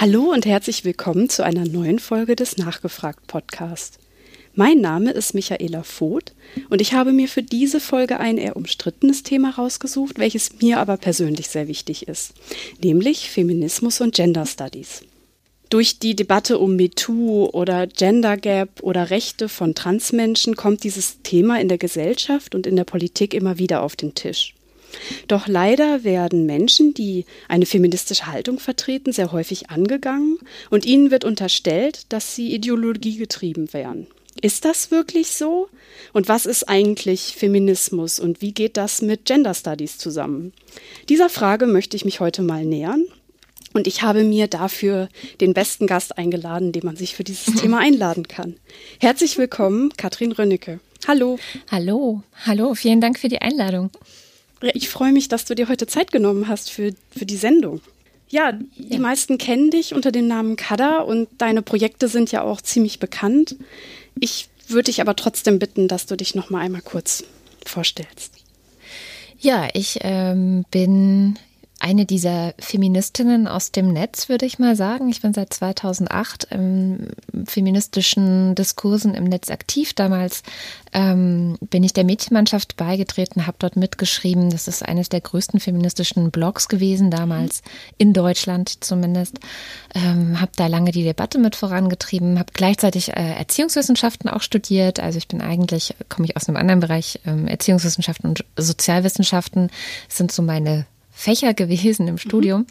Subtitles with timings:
[0.00, 3.98] Hallo und herzlich willkommen zu einer neuen Folge des Nachgefragt Podcast.
[4.54, 6.32] Mein Name ist Michaela Voth
[6.70, 10.96] und ich habe mir für diese Folge ein eher umstrittenes Thema rausgesucht, welches mir aber
[10.96, 12.32] persönlich sehr wichtig ist,
[12.82, 15.02] nämlich Feminismus und Gender Studies.
[15.68, 21.60] Durch die Debatte um MeToo oder Gender Gap oder Rechte von Transmenschen kommt dieses Thema
[21.60, 24.54] in der Gesellschaft und in der Politik immer wieder auf den Tisch.
[25.28, 30.38] Doch leider werden Menschen, die eine feministische Haltung vertreten, sehr häufig angegangen
[30.70, 34.06] und ihnen wird unterstellt, dass sie ideologiegetrieben wären.
[34.42, 35.68] Ist das wirklich so?
[36.12, 40.52] Und was ist eigentlich Feminismus und wie geht das mit Gender Studies zusammen?
[41.08, 43.04] Dieser Frage möchte ich mich heute mal nähern.
[43.72, 45.08] Und ich habe mir dafür
[45.40, 48.56] den besten Gast eingeladen, den man sich für dieses Thema einladen kann.
[48.98, 50.80] Herzlich willkommen, Katrin Rönnecke.
[51.06, 51.38] Hallo.
[51.70, 52.22] Hallo.
[52.46, 52.74] Hallo.
[52.74, 53.90] Vielen Dank für die Einladung.
[54.74, 57.80] Ich freue mich, dass du dir heute Zeit genommen hast für, für die Sendung.
[58.28, 58.98] Ja, die ja.
[58.98, 63.56] meisten kennen dich unter dem Namen Kada und deine Projekte sind ja auch ziemlich bekannt.
[64.20, 67.24] Ich würde dich aber trotzdem bitten, dass du dich noch mal einmal kurz
[67.66, 68.34] vorstellst.
[69.40, 71.38] Ja, ich ähm, bin
[71.80, 75.08] eine dieser Feministinnen aus dem Netz, würde ich mal sagen.
[75.08, 77.08] Ich bin seit 2008 im
[77.46, 79.94] feministischen Diskursen im Netz aktiv.
[79.94, 80.42] Damals
[80.92, 84.50] ähm, bin ich der Mädchenmannschaft beigetreten, habe dort mitgeschrieben.
[84.50, 87.62] Das ist eines der größten feministischen Blogs gewesen, damals
[87.96, 89.38] in Deutschland zumindest.
[89.94, 95.00] Ähm, habe da lange die Debatte mit vorangetrieben, habe gleichzeitig äh, Erziehungswissenschaften auch studiert.
[95.00, 99.70] Also ich bin eigentlich, komme ich aus einem anderen Bereich, ähm, Erziehungswissenschaften und Sozialwissenschaften
[100.08, 100.84] sind so meine
[101.20, 102.66] Fächer gewesen im Studium.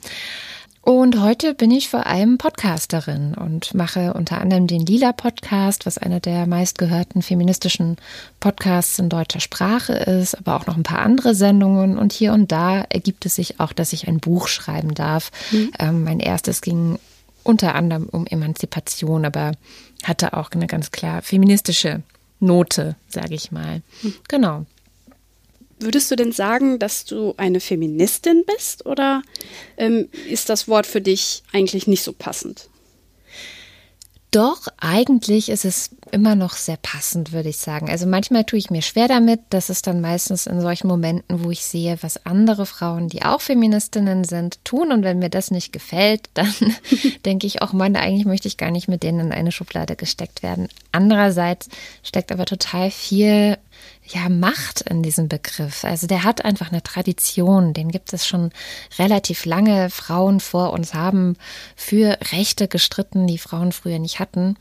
[0.81, 5.99] Und heute bin ich vor allem Podcasterin und mache unter anderem den Lila Podcast, was
[5.99, 7.97] einer der meistgehörten feministischen
[8.39, 11.99] Podcasts in deutscher Sprache ist, aber auch noch ein paar andere Sendungen.
[11.99, 15.31] Und hier und da ergibt es sich auch, dass ich ein Buch schreiben darf.
[15.51, 15.71] Mhm.
[15.77, 16.97] Ähm, mein erstes ging
[17.43, 19.51] unter anderem um Emanzipation, aber
[20.03, 22.01] hatte auch eine ganz klar feministische
[22.39, 23.83] Note, sage ich mal.
[24.01, 24.13] Mhm.
[24.27, 24.65] Genau.
[25.79, 29.21] Würdest du denn sagen, dass du eine Feministin bist oder
[29.77, 32.69] ähm, ist das Wort für dich eigentlich nicht so passend?
[34.31, 37.89] Doch, eigentlich ist es immer noch sehr passend, würde ich sagen.
[37.89, 39.39] Also manchmal tue ich mir schwer damit.
[39.49, 43.41] Das ist dann meistens in solchen Momenten, wo ich sehe, was andere Frauen, die auch
[43.41, 44.91] Feministinnen sind, tun.
[44.91, 46.53] Und wenn mir das nicht gefällt, dann
[47.25, 50.43] denke ich auch, Mann, eigentlich möchte ich gar nicht mit denen in eine Schublade gesteckt
[50.43, 50.67] werden.
[50.91, 51.67] Andererseits
[52.03, 53.57] steckt aber total viel
[54.05, 55.83] ja, Macht in diesem Begriff.
[55.83, 58.51] Also der hat einfach eine Tradition, den gibt es schon
[58.97, 59.89] relativ lange.
[59.89, 61.35] Frauen vor uns haben
[61.75, 64.57] für Rechte gestritten, die Frauen früher nicht hatten.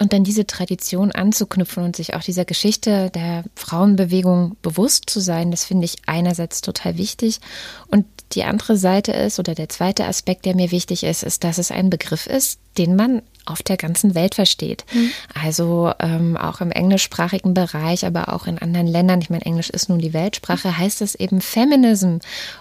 [0.00, 5.50] Und dann diese Tradition anzuknüpfen und sich auch dieser Geschichte der Frauenbewegung bewusst zu sein,
[5.50, 7.40] das finde ich einerseits total wichtig.
[7.88, 11.58] Und die andere Seite ist, oder der zweite Aspekt, der mir wichtig ist, ist, dass
[11.58, 14.84] es ein Begriff ist, den man auf der ganzen Welt versteht.
[14.92, 15.10] Mhm.
[15.40, 19.20] Also ähm, auch im englischsprachigen Bereich, aber auch in anderen Ländern.
[19.20, 22.18] Ich meine, Englisch ist nun die Weltsprache, heißt es eben Feminism.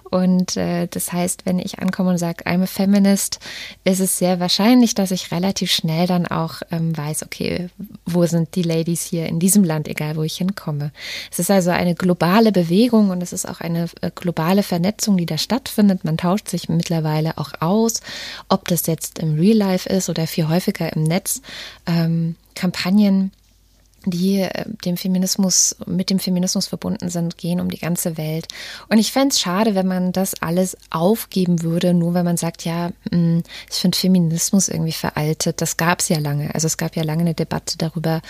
[0.10, 3.40] Und äh, das heißt, wenn ich ankomme und sage, I'm a feminist,
[3.84, 7.70] ist es sehr wahrscheinlich, dass ich relativ schnell dann auch ähm, weiß, okay,
[8.06, 10.92] wo sind die Ladies hier in diesem Land, egal wo ich hinkomme.
[11.32, 15.28] Es ist also eine globale Bewegung und es ist auch eine äh, globale Vernetzung, die
[15.28, 16.04] da stattfindet.
[16.04, 18.02] Man tauscht sich mittlerweile auch aus,
[18.50, 21.42] ob das jetzt im Real Life ist oder viel häufiger im Netz.
[21.86, 23.32] Ähm, Kampagnen
[24.06, 28.48] die äh, dem Feminismus, mit dem Feminismus verbunden sind, gehen um die ganze Welt.
[28.90, 32.66] Und ich fände es schade, wenn man das alles aufgeben würde, nur wenn man sagt,
[32.66, 33.40] ja, mm,
[33.70, 35.62] ich finde Feminismus irgendwie veraltet.
[35.62, 36.54] Das gab es ja lange.
[36.54, 38.22] Also es gab ja lange eine Debatte darüber.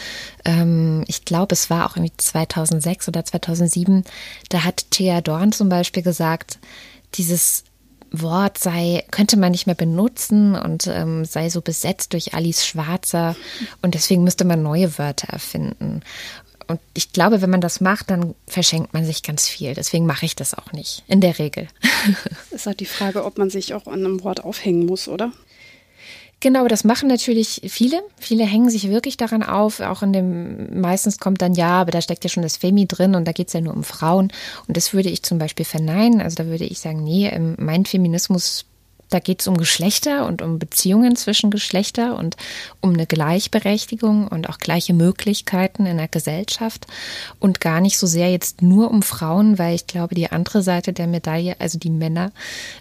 [0.44, 4.04] Ähm, ich glaube, es war auch irgendwie 2006 oder 2007.
[4.50, 6.60] Da hat Thea Dorn zum Beispiel gesagt,
[7.16, 7.64] dieses
[8.12, 13.36] Wort sei, könnte man nicht mehr benutzen und ähm, sei so besetzt durch Alice Schwarzer
[13.82, 16.02] und deswegen müsste man neue Wörter erfinden.
[16.68, 19.74] Und ich glaube, wenn man das macht, dann verschenkt man sich ganz viel.
[19.74, 21.68] Deswegen mache ich das auch nicht, in der Regel.
[22.52, 25.32] ist halt die Frage, ob man sich auch an einem Wort aufhängen muss, oder?
[26.42, 28.02] Genau, das machen natürlich viele.
[28.18, 29.80] Viele hängen sich wirklich daran auf.
[29.80, 33.14] Auch in dem, meistens kommt dann ja, aber da steckt ja schon das Femi drin
[33.14, 34.34] und da geht es ja nur um Frauen.
[34.68, 36.20] Und das würde ich zum Beispiel verneinen.
[36.20, 38.66] Also da würde ich sagen, nee, ähm, mein Feminismus
[39.12, 42.38] da geht es um Geschlechter und um Beziehungen zwischen Geschlechter und
[42.80, 46.88] um eine Gleichberechtigung und auch gleiche Möglichkeiten in der Gesellschaft
[47.38, 50.94] und gar nicht so sehr jetzt nur um Frauen, weil ich glaube, die andere Seite
[50.94, 52.32] der Medaille, also die Männer,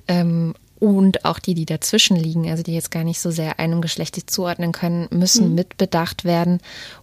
[0.06, 3.82] ähm, und auch die, die dazwischen liegen, also die jetzt gar nicht so sehr einem
[3.82, 5.55] geschlechtlich zuordnen können, müssen mhm.
[5.55, 6.59] mitbedacht werden.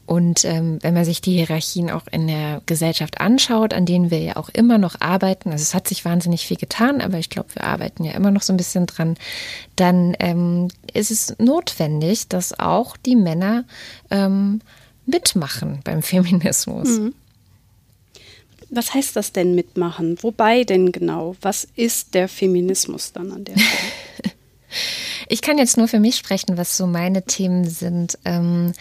[0.07, 4.19] Und ähm, wenn man sich die Hierarchien auch in der Gesellschaft anschaut, an denen wir
[4.19, 7.53] ja auch immer noch arbeiten, also es hat sich wahnsinnig viel getan, aber ich glaube,
[7.53, 9.15] wir arbeiten ja immer noch so ein bisschen dran,
[9.75, 13.63] dann ähm, ist es notwendig, dass auch die Männer
[14.09, 14.61] ähm,
[15.05, 16.97] mitmachen beim Feminismus.
[16.97, 17.13] Mhm.
[18.69, 20.17] Was heißt das denn mitmachen?
[20.21, 21.35] Wobei denn genau?
[21.41, 24.33] Was ist der Feminismus dann an der Stelle?
[25.29, 28.17] Ich kann jetzt nur für mich sprechen, was so meine Themen sind.
[28.23, 28.73] Ähm,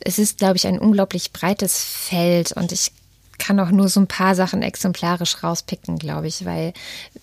[0.00, 2.92] es ist, glaube ich, ein unglaublich breites Feld und ich
[3.38, 6.72] kann auch nur so ein paar Sachen exemplarisch rauspicken, glaube ich, weil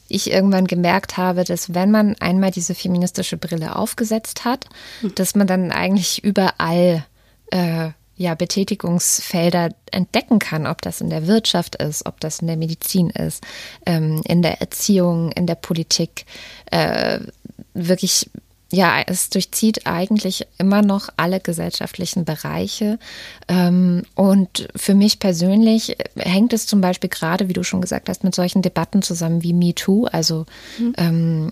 [0.07, 4.65] ich irgendwann gemerkt habe, dass wenn man einmal diese feministische Brille aufgesetzt hat,
[5.01, 5.15] hm.
[5.15, 7.05] dass man dann eigentlich überall
[7.51, 12.57] äh, ja, Betätigungsfelder entdecken kann, ob das in der Wirtschaft ist, ob das in der
[12.57, 13.41] Medizin ist,
[13.85, 16.25] ähm, in der Erziehung, in der Politik,
[16.69, 17.19] äh,
[17.73, 18.29] wirklich
[18.71, 22.99] ja, es durchzieht eigentlich immer noch alle gesellschaftlichen Bereiche.
[23.47, 28.23] Ähm, und für mich persönlich hängt es zum Beispiel gerade, wie du schon gesagt hast,
[28.23, 30.45] mit solchen Debatten zusammen wie MeToo, also
[30.77, 31.51] mhm.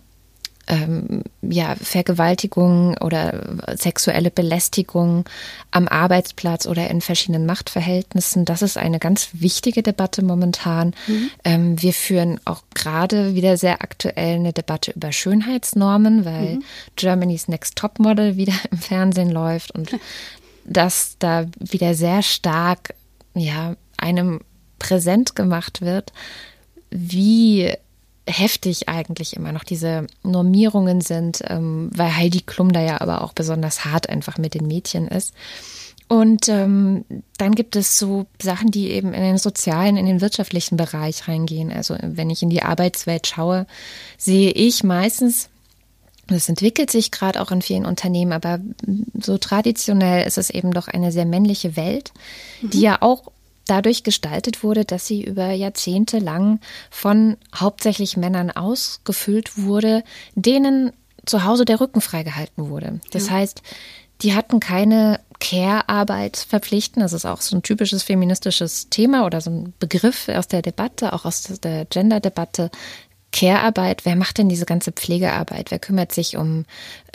[0.68, 5.26] Ähm, ja, Vergewaltigung oder sexuelle Belästigung
[5.72, 8.46] am Arbeitsplatz oder in verschiedenen Machtverhältnissen.
[8.46, 10.94] Das ist eine ganz wichtige Debatte momentan.
[11.08, 11.30] Mhm.
[11.44, 16.64] Ähm, wir führen auch gerade wieder sehr aktuell eine Debatte über Schönheitsnormen, weil mhm.
[16.96, 19.92] Germany's Next Top Model wieder im Fernsehen läuft und
[20.66, 22.94] das da wieder sehr stark,
[23.34, 24.42] ja, einem
[24.80, 26.12] präsent gemacht wird,
[26.92, 27.74] wie
[28.28, 33.34] heftig eigentlich immer noch diese Normierungen sind, ähm, weil Heidi Klum da ja aber auch
[33.34, 35.34] besonders hart einfach mit den Mädchen ist.
[36.10, 37.04] Und ähm,
[37.38, 41.72] dann gibt es so Sachen, die eben in den sozialen, in den wirtschaftlichen Bereich reingehen.
[41.72, 43.68] Also wenn ich in die Arbeitswelt schaue,
[44.18, 45.50] sehe ich meistens,
[46.28, 48.60] das entwickelt sich gerade auch in vielen Unternehmen, aber
[49.20, 52.12] so traditionell ist es eben doch eine sehr männliche Welt,
[52.62, 52.70] mhm.
[52.70, 53.32] die ja auch
[53.68, 56.60] dadurch gestaltet wurde, dass sie über Jahrzehnte lang
[56.90, 60.04] von hauptsächlich Männern ausgefüllt wurde,
[60.36, 60.92] denen
[61.26, 63.00] zu Hause der Rücken freigehalten wurde.
[63.12, 63.34] Das ja.
[63.34, 63.62] heißt,
[64.22, 67.02] die hatten keine Care-Arbeit verpflichten.
[67.02, 71.14] Das ist auch so ein typisches feministisches Thema oder so ein Begriff aus der Debatte,
[71.14, 72.72] auch aus der Gender-Debatte.
[73.34, 75.70] Care-Arbeit, wer macht denn diese ganze Pflegearbeit?
[75.70, 76.66] Wer kümmert sich um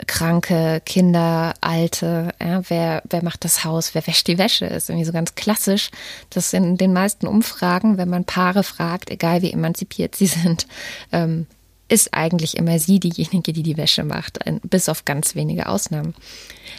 [0.07, 2.35] Kranke, Kinder, Alte?
[2.41, 3.95] Ja, wer, wer macht das Haus?
[3.95, 4.67] Wer wäscht die Wäsche?
[4.67, 5.91] Ist irgendwie so ganz klassisch.
[6.31, 10.67] Das in den meisten Umfragen, wenn man Paare fragt, egal wie emanzipiert sie sind,
[11.13, 11.47] ähm,
[11.89, 16.15] ist eigentlich immer sie diejenige, die die Wäsche macht, bis auf ganz wenige Ausnahmen.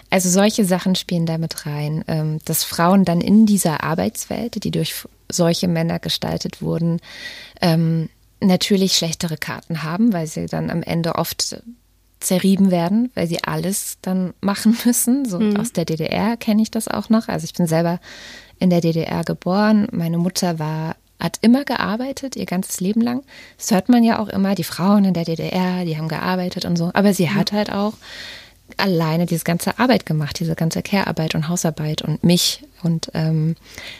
[0.09, 5.05] Also solche Sachen spielen damit rein, ähm, dass Frauen dann in dieser Arbeitswelt, die durch
[5.29, 6.99] solche Männer gestaltet wurden,
[7.61, 8.09] ähm,
[8.47, 11.61] natürlich schlechtere Karten haben, weil sie dann am Ende oft
[12.19, 15.25] zerrieben werden, weil sie alles dann machen müssen.
[15.25, 15.57] So mhm.
[15.57, 17.27] aus der DDR kenne ich das auch noch.
[17.27, 17.99] Also ich bin selber
[18.59, 19.87] in der DDR geboren.
[19.91, 23.23] Meine Mutter war hat immer gearbeitet, ihr ganzes Leben lang.
[23.57, 26.75] Das hört man ja auch immer, die Frauen in der DDR, die haben gearbeitet und
[26.75, 26.91] so.
[26.93, 27.93] Aber sie hat halt auch
[28.77, 32.63] alleine diese ganze Arbeit gemacht, diese ganze Care-Arbeit und Hausarbeit und mich.
[32.81, 33.55] Und ähm,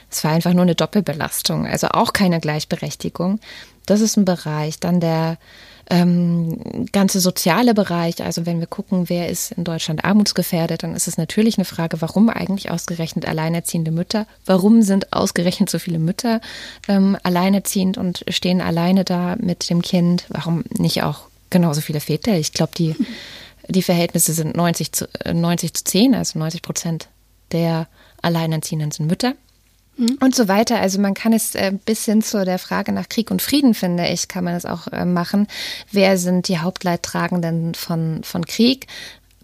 [0.09, 3.39] es war einfach nur eine Doppelbelastung, also auch keine Gleichberechtigung.
[3.85, 4.79] Das ist ein Bereich.
[4.79, 5.37] Dann der
[5.89, 11.07] ähm, ganze soziale Bereich, also wenn wir gucken, wer ist in Deutschland armutsgefährdet, dann ist
[11.07, 14.25] es natürlich eine Frage, warum eigentlich ausgerechnet alleinerziehende Mütter?
[14.45, 16.39] Warum sind ausgerechnet so viele Mütter
[16.87, 20.25] ähm, alleinerziehend und stehen alleine da mit dem Kind?
[20.30, 22.37] Warum nicht auch genauso viele Väter?
[22.37, 22.95] Ich glaube, die,
[23.67, 27.07] die Verhältnisse sind 90 zu, 90 äh, zu 10, also 90 Prozent
[27.51, 27.87] der
[28.21, 29.35] Alleinerziehenden sind Mütter.
[29.97, 30.17] Mhm.
[30.21, 30.79] Und so weiter.
[30.79, 34.07] Also man kann es äh, bis hin zu der Frage nach Krieg und Frieden, finde
[34.07, 35.47] ich, kann man es auch äh, machen.
[35.91, 38.87] Wer sind die Hauptleidtragenden von, von Krieg?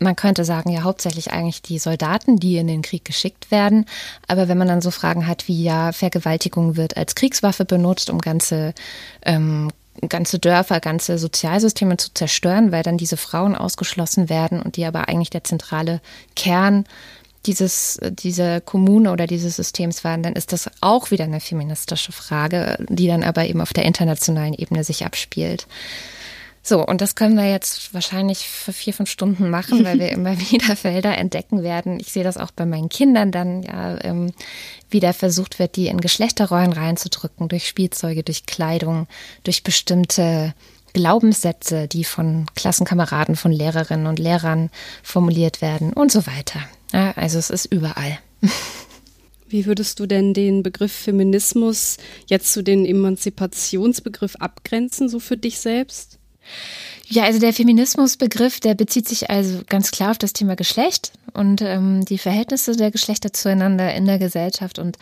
[0.01, 3.85] Man könnte sagen, ja, hauptsächlich eigentlich die Soldaten, die in den Krieg geschickt werden.
[4.27, 8.19] Aber wenn man dann so Fragen hat, wie ja Vergewaltigung wird als Kriegswaffe benutzt, um
[8.19, 8.73] ganze
[9.23, 9.69] ähm,
[10.08, 15.10] ganze Dörfer, ganze Sozialsysteme zu zerstören, weil dann diese Frauen ausgeschlossen werden und die aber
[15.10, 16.01] eigentlich der zentrale
[16.36, 16.86] Kern
[17.46, 22.77] dieses, diese Kommune oder dieses Systems waren, dann ist das auch wieder eine feministische Frage,
[22.89, 25.68] die dann aber eben auf der internationalen Ebene sich abspielt.
[26.62, 30.39] So, und das können wir jetzt wahrscheinlich für vier, fünf Stunden machen, weil wir immer
[30.39, 32.00] wieder Felder entdecken werden.
[32.00, 34.34] Ich sehe das auch bei meinen Kindern dann, ja, ähm,
[34.89, 39.08] wieder versucht wird, die in Geschlechterrollen reinzudrücken, durch Spielzeuge, durch Kleidung,
[39.44, 40.54] durch bestimmte
[40.94, 44.70] Glaubenssätze, die von Klassenkameraden, von Lehrerinnen und Lehrern
[45.04, 46.62] formuliert werden und so weiter.
[46.92, 48.20] Ja, also es ist überall.
[49.48, 51.98] Wie würdest du denn den Begriff Feminismus
[52.28, 56.18] jetzt zu den Emanzipationsbegriff abgrenzen, so für dich selbst?
[57.08, 61.62] Ja, also der Feminismusbegriff, der bezieht sich also ganz klar auf das Thema Geschlecht und
[61.62, 64.98] ähm, die Verhältnisse der Geschlechter zueinander in der Gesellschaft und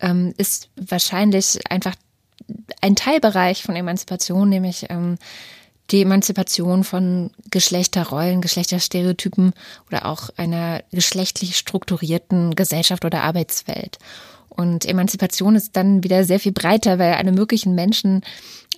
[0.00, 1.94] ähm, ist wahrscheinlich einfach
[2.80, 5.18] ein Teilbereich von Emanzipation, nämlich ähm,
[5.90, 9.52] die Emanzipation von Geschlechterrollen, Geschlechterstereotypen
[9.88, 13.98] oder auch einer geschlechtlich strukturierten Gesellschaft oder Arbeitswelt.
[14.48, 18.22] Und Emanzipation ist dann wieder sehr viel breiter, weil alle möglichen Menschen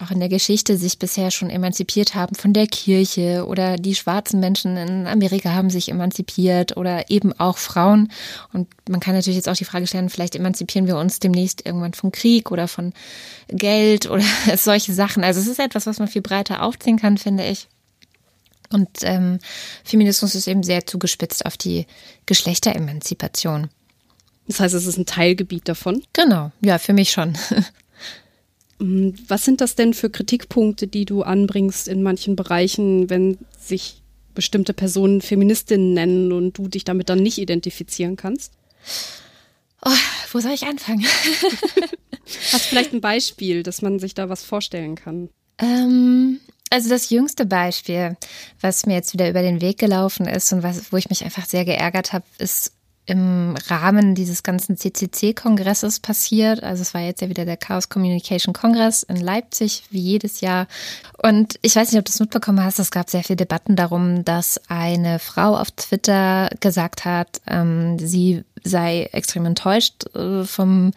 [0.03, 4.41] auch in der Geschichte sich bisher schon emanzipiert haben von der Kirche oder die schwarzen
[4.41, 8.11] Menschen in Amerika haben sich emanzipiert oder eben auch Frauen.
[8.53, 11.95] Und man kann natürlich jetzt auch die Frage stellen, vielleicht emanzipieren wir uns demnächst irgendwann
[11.95, 12.93] vom Krieg oder von
[13.49, 14.25] Geld oder
[14.57, 15.25] solche Sachen.
[15.25, 17.69] Also es ist etwas, was man viel breiter aufziehen kann, finde ich.
[18.71, 19.39] Und ähm,
[19.85, 21.87] Feminismus ist eben sehr zugespitzt auf die
[22.27, 23.69] Geschlechteremanzipation.
[24.49, 26.03] Das heißt, es ist ein Teilgebiet davon?
[26.13, 27.37] Genau, ja, für mich schon.
[28.83, 34.03] Mm, was sind das denn für Kritikpunkte, die du anbringst in manchen Bereichen, wenn sich
[34.35, 38.53] bestimmte Personen Feministinnen nennen und du dich damit dann nicht identifizieren kannst?
[39.85, 39.91] Oh,
[40.33, 41.05] wo soll ich anfangen?
[42.53, 45.29] Hast du vielleicht ein Beispiel, dass man sich da was vorstellen kann?
[45.59, 48.17] Ähm, also das jüngste Beispiel,
[48.61, 51.45] was mir jetzt wieder über den Weg gelaufen ist und was, wo ich mich einfach
[51.45, 52.73] sehr geärgert habe, ist
[53.07, 56.63] im Rahmen dieses ganzen CCC-Kongresses passiert.
[56.63, 60.69] Also es war jetzt ja wieder der Chaos Communication Kongress in Leipzig, wie jedes Jahr.
[61.21, 64.25] Und ich weiß nicht, ob du es mitbekommen hast, es gab sehr viele Debatten darum,
[64.25, 70.93] dass eine Frau auf Twitter gesagt hat, ähm, sie sei extrem enttäuscht äh, vom,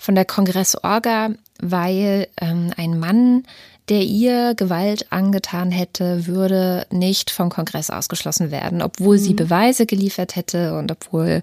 [0.00, 1.30] von der Kongress-Orga,
[1.60, 3.44] weil ähm, ein Mann
[3.88, 9.22] der ihr Gewalt angetan hätte, würde nicht vom Kongress ausgeschlossen werden, obwohl mhm.
[9.22, 11.42] sie Beweise geliefert hätte und obwohl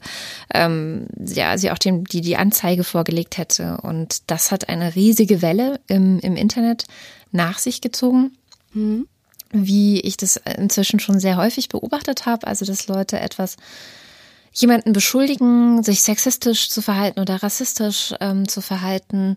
[0.54, 3.78] ähm, ja, sie auch dem, die, die Anzeige vorgelegt hätte.
[3.84, 6.86] Und das hat eine riesige Welle im, im Internet
[7.32, 8.32] nach sich gezogen.
[8.74, 9.08] Mhm.
[9.52, 13.58] Wie ich das inzwischen schon sehr häufig beobachtet habe, also dass Leute etwas
[14.54, 19.36] jemanden beschuldigen, sich sexistisch zu verhalten oder rassistisch ähm, zu verhalten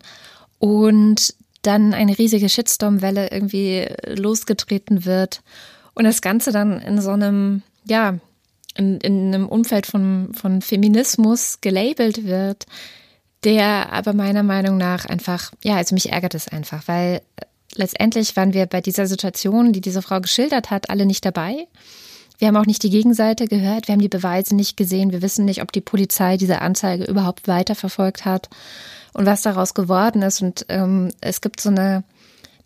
[0.58, 1.34] und
[1.66, 5.42] dann eine riesige Shitstorm-Welle irgendwie losgetreten wird
[5.94, 8.18] und das Ganze dann in so einem, ja,
[8.76, 12.66] in, in einem Umfeld von, von Feminismus gelabelt wird,
[13.44, 17.22] der aber meiner Meinung nach einfach, ja, also mich ärgert es einfach, weil
[17.74, 21.66] letztendlich waren wir bei dieser Situation, die diese Frau geschildert hat, alle nicht dabei.
[22.38, 25.44] Wir haben auch nicht die Gegenseite gehört, wir haben die Beweise nicht gesehen, wir wissen
[25.44, 28.48] nicht, ob die Polizei diese Anzeige überhaupt weiterverfolgt hat
[29.12, 30.42] und was daraus geworden ist.
[30.42, 32.02] Und ähm, es gibt so eine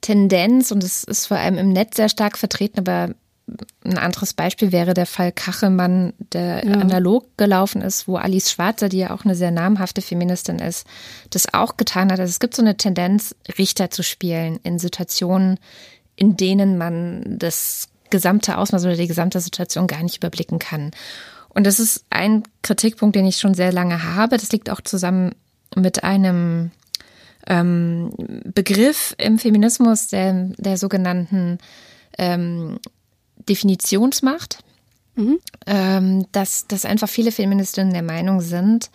[0.01, 3.15] Tendenz, und es ist vor allem im Netz sehr stark vertreten, aber
[3.85, 6.73] ein anderes Beispiel wäre der Fall Kachelmann, der ja.
[6.75, 10.87] analog gelaufen ist, wo Alice Schwarzer, die ja auch eine sehr namhafte Feministin ist,
[11.31, 12.21] das auch getan hat.
[12.21, 15.59] Also es gibt so eine Tendenz, Richter zu spielen in Situationen,
[16.17, 20.91] in denen man das gesamte Ausmaß oder die gesamte Situation gar nicht überblicken kann.
[21.49, 24.37] Und das ist ein Kritikpunkt, den ich schon sehr lange habe.
[24.37, 25.35] Das liegt auch zusammen
[25.75, 26.71] mit einem
[27.47, 28.13] ähm,
[28.55, 31.59] Begriff im Feminismus, der, der sogenannten
[32.17, 32.79] ähm,
[33.49, 34.63] Definitionsmacht.
[35.17, 35.39] Mhm.
[35.67, 38.91] Ähm, dass, dass einfach viele Feministinnen der Meinung sind,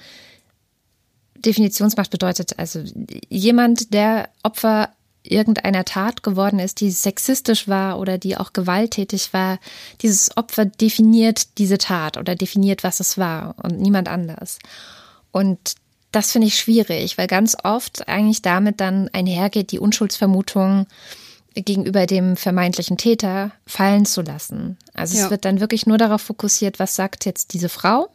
[1.46, 2.84] Definitionsmacht bedeutet also
[3.30, 4.90] jemand, der Opfer
[5.24, 9.60] irgendeiner Tat geworden ist, die sexistisch war oder die auch gewalttätig war,
[10.02, 14.60] dieses Opfer definiert diese Tat oder definiert, was es war und niemand anders.
[15.32, 15.76] Und
[16.12, 20.86] das finde ich schwierig, weil ganz oft eigentlich damit dann einhergeht, die Unschuldsvermutung
[21.56, 24.78] gegenüber dem vermeintlichen Täter fallen zu lassen.
[24.94, 25.26] Also ja.
[25.26, 28.10] es wird dann wirklich nur darauf fokussiert, was sagt jetzt diese Frau.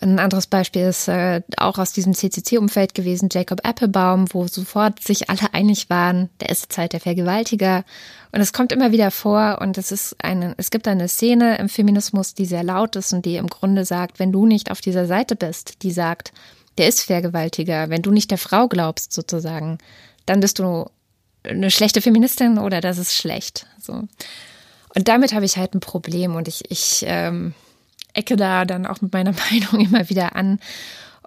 [0.00, 5.28] Ein anderes Beispiel ist äh, auch aus diesem CCC-Umfeld gewesen, Jacob Applebaum, wo sofort sich
[5.28, 7.84] alle einig waren, der ist Zeit der Vergewaltiger.
[8.30, 11.68] Und es kommt immer wieder vor und es ist eine, es gibt eine Szene im
[11.68, 15.06] Feminismus, die sehr laut ist und die im Grunde sagt, wenn du nicht auf dieser
[15.06, 16.32] Seite bist, die sagt,
[16.76, 17.90] der ist Vergewaltiger.
[17.90, 19.78] Wenn du nicht der Frau glaubst, sozusagen,
[20.26, 20.88] dann bist du
[21.42, 23.66] eine schlechte Feministin oder das ist schlecht.
[23.80, 24.04] So.
[24.94, 27.54] Und damit habe ich halt ein Problem und ich, ich ähm,
[28.14, 30.60] ecke da dann auch mit meiner Meinung immer wieder an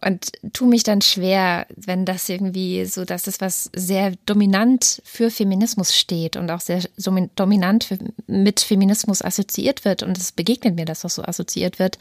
[0.03, 5.29] und tue mich dann schwer, wenn das irgendwie so, dass das was sehr dominant für
[5.29, 10.85] Feminismus steht und auch sehr dominant für, mit Feminismus assoziiert wird und es begegnet mir,
[10.85, 11.99] dass das so assoziiert wird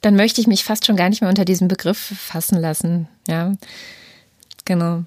[0.00, 3.08] dann möchte ich mich fast schon gar nicht mehr unter diesem Begriff fassen lassen.
[3.26, 3.54] Ja,
[4.64, 5.04] genau.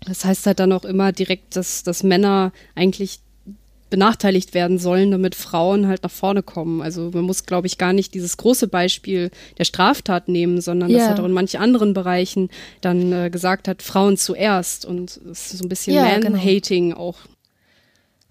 [0.00, 3.20] Das heißt halt dann auch immer direkt, dass, dass Männer eigentlich
[3.94, 6.82] benachteiligt werden sollen, damit Frauen halt nach vorne kommen.
[6.82, 10.98] Also man muss, glaube ich, gar nicht dieses große Beispiel der Straftat nehmen, sondern ja.
[10.98, 15.52] dass halt auch in manchen anderen Bereichen dann äh, gesagt hat, Frauen zuerst und das
[15.52, 17.00] ist so ein bisschen ja, Man-Hating genau.
[17.00, 17.18] auch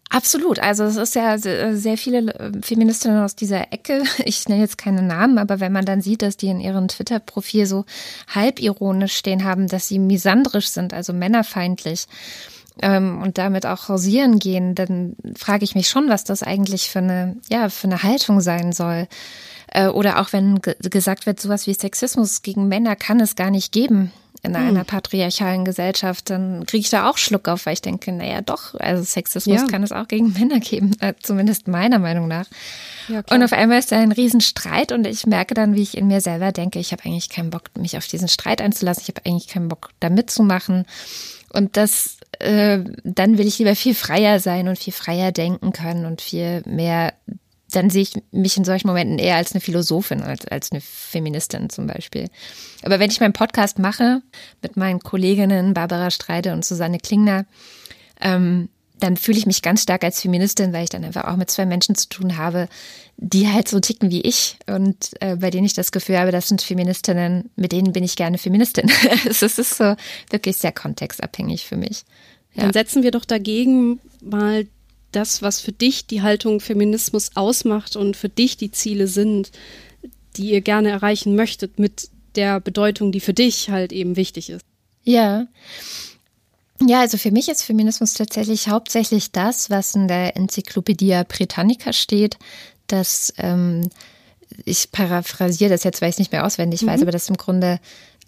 [0.09, 0.59] Absolut.
[0.59, 4.03] Also es ist ja sehr viele äh, Feministinnen aus dieser Ecke.
[4.25, 7.65] Ich nenne jetzt keine Namen, aber wenn man dann sieht, dass die in ihrem Twitter-Profil
[7.65, 7.85] so
[8.27, 12.05] halbironisch stehen haben, dass sie misandrisch sind, also männerfeindlich
[12.81, 16.99] ähm, und damit auch hausieren gehen, dann frage ich mich schon, was das eigentlich für
[16.99, 19.07] eine, ja, für eine Haltung sein soll.
[19.67, 23.71] Äh, oder auch wenn gesagt wird, sowas wie Sexismus gegen Männer kann es gar nicht
[23.71, 24.11] geben
[24.43, 24.67] in hm.
[24.67, 28.75] einer patriarchalen Gesellschaft, dann kriege ich da auch Schluck auf, weil ich denke, naja doch,
[28.75, 29.67] also Sexismus ja.
[29.67, 32.45] kann es auch gegen Männer geben, äh, zumindest meiner Meinung nach.
[33.07, 36.07] Ja, und auf einmal ist da ein Riesenstreit und ich merke dann, wie ich in
[36.07, 39.21] mir selber denke, ich habe eigentlich keinen Bock, mich auf diesen Streit einzulassen, ich habe
[39.25, 40.85] eigentlich keinen Bock, da mitzumachen.
[41.53, 46.05] Und das, äh, dann will ich lieber viel freier sein und viel freier denken können
[46.05, 47.13] und viel mehr
[47.75, 51.69] dann sehe ich mich in solchen Momenten eher als eine Philosophin, als, als eine Feministin
[51.69, 52.29] zum Beispiel.
[52.83, 54.21] Aber wenn ich meinen Podcast mache
[54.61, 57.45] mit meinen Kolleginnen Barbara Streide und Susanne Klingner,
[58.21, 58.69] ähm,
[58.99, 61.65] dann fühle ich mich ganz stark als Feministin, weil ich dann einfach auch mit zwei
[61.65, 62.69] Menschen zu tun habe,
[63.17, 66.47] die halt so ticken wie ich und äh, bei denen ich das Gefühl habe, das
[66.47, 68.91] sind Feministinnen, mit denen bin ich gerne Feministin.
[69.25, 69.95] es ist so
[70.29, 72.03] wirklich sehr kontextabhängig für mich.
[72.53, 72.63] Ja.
[72.63, 74.67] Dann setzen wir doch dagegen mal
[75.11, 79.51] das, was für dich die Haltung Feminismus ausmacht und für dich die Ziele sind,
[80.35, 84.65] die ihr gerne erreichen möchtet, mit der Bedeutung, die für dich halt eben wichtig ist.
[85.03, 85.47] Ja.
[86.87, 92.37] Ja, also für mich ist Feminismus tatsächlich hauptsächlich das, was in der Enzyklopädie Britannica steht,
[92.87, 93.89] dass ähm,
[94.65, 96.87] ich paraphrasiere das jetzt, weil ich es nicht mehr auswendig mhm.
[96.87, 97.79] weiß, aber das im Grunde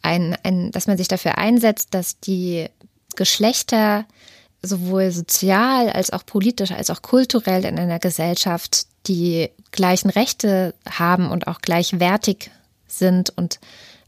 [0.02, 2.68] ein, ein, dass man sich dafür einsetzt, dass die
[3.16, 4.06] Geschlechter
[4.62, 11.30] sowohl sozial als auch politisch als auch kulturell in einer Gesellschaft die gleichen Rechte haben
[11.30, 12.50] und auch gleichwertig
[12.88, 13.60] sind und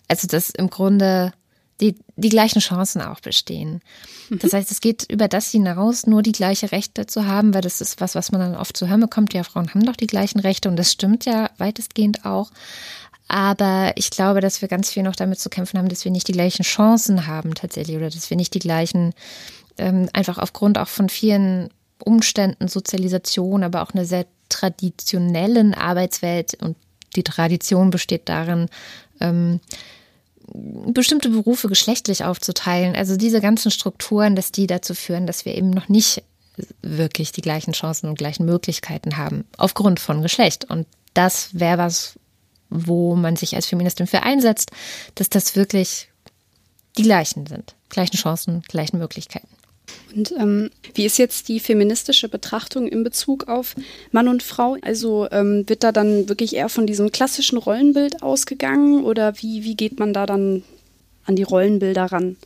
[0.08, 1.34] also dass im Grunde
[1.82, 3.82] die, die gleichen Chancen auch bestehen.
[4.30, 4.40] Mhm.
[4.40, 7.82] Das heißt, es geht über das hinaus, nur die gleiche Rechte zu haben, weil das
[7.82, 9.34] ist was, was man dann oft zu hören bekommt.
[9.34, 12.52] Ja, Frauen haben doch die gleichen Rechte und das stimmt ja weitestgehend auch.
[13.28, 16.28] Aber ich glaube, dass wir ganz viel noch damit zu kämpfen haben, dass wir nicht
[16.28, 19.14] die gleichen Chancen haben tatsächlich oder dass wir nicht die gleichen
[19.78, 21.70] ähm, einfach aufgrund auch von vielen
[22.04, 26.78] Umständen, Sozialisation, aber auch einer sehr traditionellen Arbeitswelt und
[27.16, 28.70] die Tradition besteht darin,
[29.20, 29.60] ähm,
[30.54, 32.96] bestimmte Berufe geschlechtlich aufzuteilen.
[32.96, 36.24] Also diese ganzen Strukturen, dass die dazu führen, dass wir eben noch nicht
[36.82, 40.66] wirklich die gleichen Chancen und gleichen Möglichkeiten haben, aufgrund von Geschlecht.
[40.66, 42.18] Und das wäre was,
[42.70, 44.72] wo man sich als Feministin für einsetzt,
[45.16, 46.10] dass das wirklich
[46.98, 47.76] die gleichen sind.
[47.90, 49.48] Gleichen Chancen, gleichen Möglichkeiten.
[50.16, 53.76] Und ähm, wie ist jetzt die feministische Betrachtung in Bezug auf
[54.12, 54.78] Mann und Frau?
[54.82, 59.76] Also ähm, wird da dann wirklich eher von diesem klassischen Rollenbild ausgegangen oder wie, wie
[59.76, 60.64] geht man da dann
[61.26, 62.38] an die Rollenbilder ran?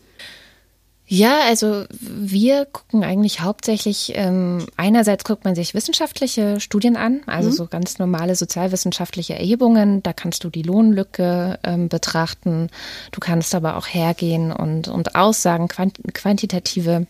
[1.14, 7.50] Ja, also wir gucken eigentlich hauptsächlich, ähm, einerseits guckt man sich wissenschaftliche Studien an, also
[7.50, 7.54] mhm.
[7.54, 12.70] so ganz normale sozialwissenschaftliche Erhebungen, da kannst du die Lohnlücke ähm, betrachten,
[13.12, 17.08] du kannst aber auch hergehen und, und Aussagen, quant quantitative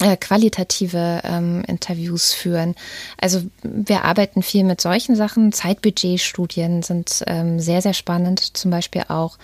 [0.00, 2.74] äh, qualitative ähm, Interviews führen.
[3.20, 5.52] Also wir arbeiten viel mit solchen Sachen.
[5.52, 9.38] Zeitbudgetstudien sind ähm, sehr, sehr spannend, zum Beispiel auch.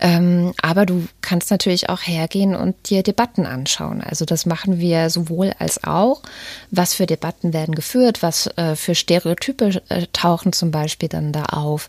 [0.00, 4.02] Ähm, aber du kannst natürlich auch hergehen und dir Debatten anschauen.
[4.02, 6.22] Also das machen wir sowohl als auch.
[6.70, 11.44] Was für Debatten werden geführt, was äh, für Stereotype äh, tauchen zum Beispiel dann da
[11.44, 11.88] auf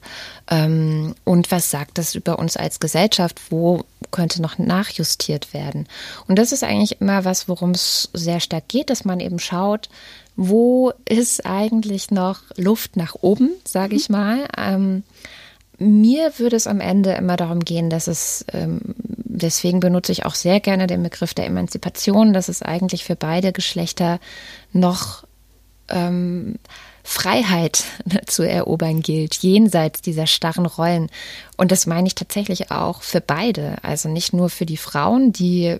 [0.49, 3.83] ähm, und was sagt das über uns als Gesellschaft, wo
[4.15, 5.87] könnte noch nachjustiert werden.
[6.27, 9.89] Und das ist eigentlich immer was, worum es sehr stark geht, dass man eben schaut,
[10.37, 14.47] wo ist eigentlich noch Luft nach oben, sage ich mal.
[14.57, 15.03] Ähm,
[15.77, 20.35] mir würde es am Ende immer darum gehen, dass es, ähm, deswegen benutze ich auch
[20.35, 24.19] sehr gerne den Begriff der Emanzipation, dass es eigentlich für beide Geschlechter
[24.71, 25.25] noch
[25.89, 26.55] ähm,
[27.07, 27.83] Freiheit
[28.25, 31.09] zu erobern gilt, jenseits dieser starren Rollen.
[31.55, 33.77] Und das meine ich tatsächlich auch für beide.
[33.83, 35.77] Also nicht nur für die Frauen, die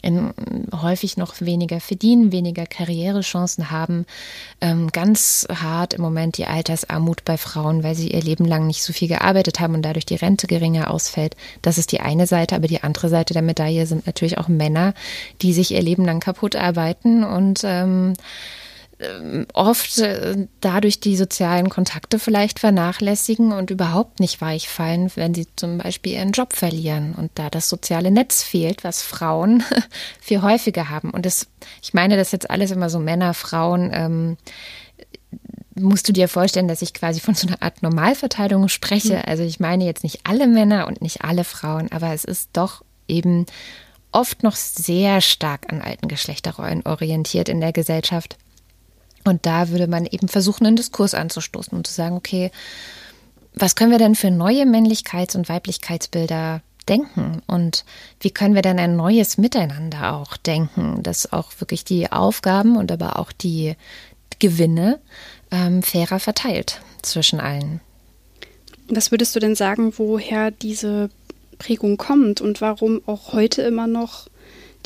[0.00, 0.32] in,
[0.72, 4.06] häufig noch weniger verdienen, weniger Karrierechancen haben.
[4.60, 8.84] Ähm, ganz hart im Moment die Altersarmut bei Frauen, weil sie ihr Leben lang nicht
[8.84, 11.36] so viel gearbeitet haben und dadurch die Rente geringer ausfällt.
[11.60, 14.94] Das ist die eine Seite, aber die andere Seite der Medaille sind natürlich auch Männer,
[15.42, 18.14] die sich ihr Leben lang kaputt arbeiten und ähm,
[19.52, 25.46] oft äh, dadurch die sozialen Kontakte vielleicht vernachlässigen und überhaupt nicht weich fallen, wenn sie
[25.54, 29.62] zum Beispiel ihren Job verlieren und da das soziale Netz fehlt, was Frauen
[30.20, 31.10] viel häufiger haben.
[31.10, 31.46] Und das,
[31.80, 33.90] ich meine das jetzt alles immer so Männer, Frauen.
[33.92, 34.36] Ähm,
[35.76, 39.14] musst du dir vorstellen, dass ich quasi von so einer Art Normalverteilung spreche.
[39.14, 39.22] Mhm.
[39.26, 42.82] Also ich meine jetzt nicht alle Männer und nicht alle Frauen, aber es ist doch
[43.06, 43.46] eben
[44.10, 48.36] oft noch sehr stark an alten Geschlechterrollen orientiert in der Gesellschaft.
[49.28, 52.50] Und da würde man eben versuchen, einen Diskurs anzustoßen und zu sagen, okay,
[53.54, 57.84] was können wir denn für neue Männlichkeits- und Weiblichkeitsbilder denken und
[58.20, 62.90] wie können wir denn ein neues Miteinander auch denken, dass auch wirklich die Aufgaben und
[62.90, 63.74] aber auch die
[64.38, 64.98] Gewinne
[65.50, 67.80] ähm, fairer verteilt zwischen allen.
[68.88, 71.10] Was würdest du denn sagen, woher diese
[71.58, 74.28] Prägung kommt und warum auch heute immer noch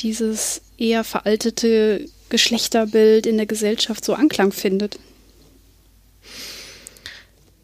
[0.00, 4.98] dieses eher veraltete Geschlechterbild in der Gesellschaft so Anklang findet?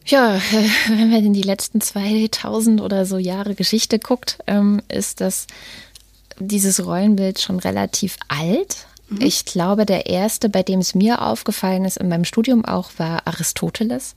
[0.04, 0.40] Ja,
[0.88, 5.46] wenn man in die letzten 2000 oder so Jahre Geschichte guckt, ähm, ist das
[6.38, 8.86] dieses Rollenbild schon relativ alt.
[9.08, 9.22] Mhm.
[9.22, 13.26] Ich glaube, der erste, bei dem es mir aufgefallen ist in meinem Studium auch, war
[13.26, 14.12] Aristoteles,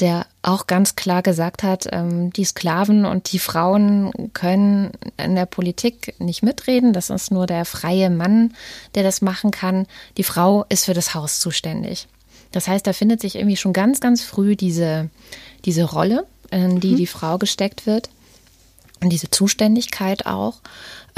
[0.00, 5.46] der auch ganz klar gesagt hat, ähm, die Sklaven und die Frauen können in der
[5.46, 6.92] Politik nicht mitreden.
[6.92, 8.54] Das ist nur der freie Mann,
[8.94, 9.86] der das machen kann.
[10.16, 12.08] Die Frau ist für das Haus zuständig.
[12.52, 15.10] Das heißt, da findet sich irgendwie schon ganz, ganz früh diese,
[15.64, 16.96] diese Rolle, in die mhm.
[16.96, 18.10] die Frau gesteckt wird
[19.02, 20.60] und diese Zuständigkeit auch.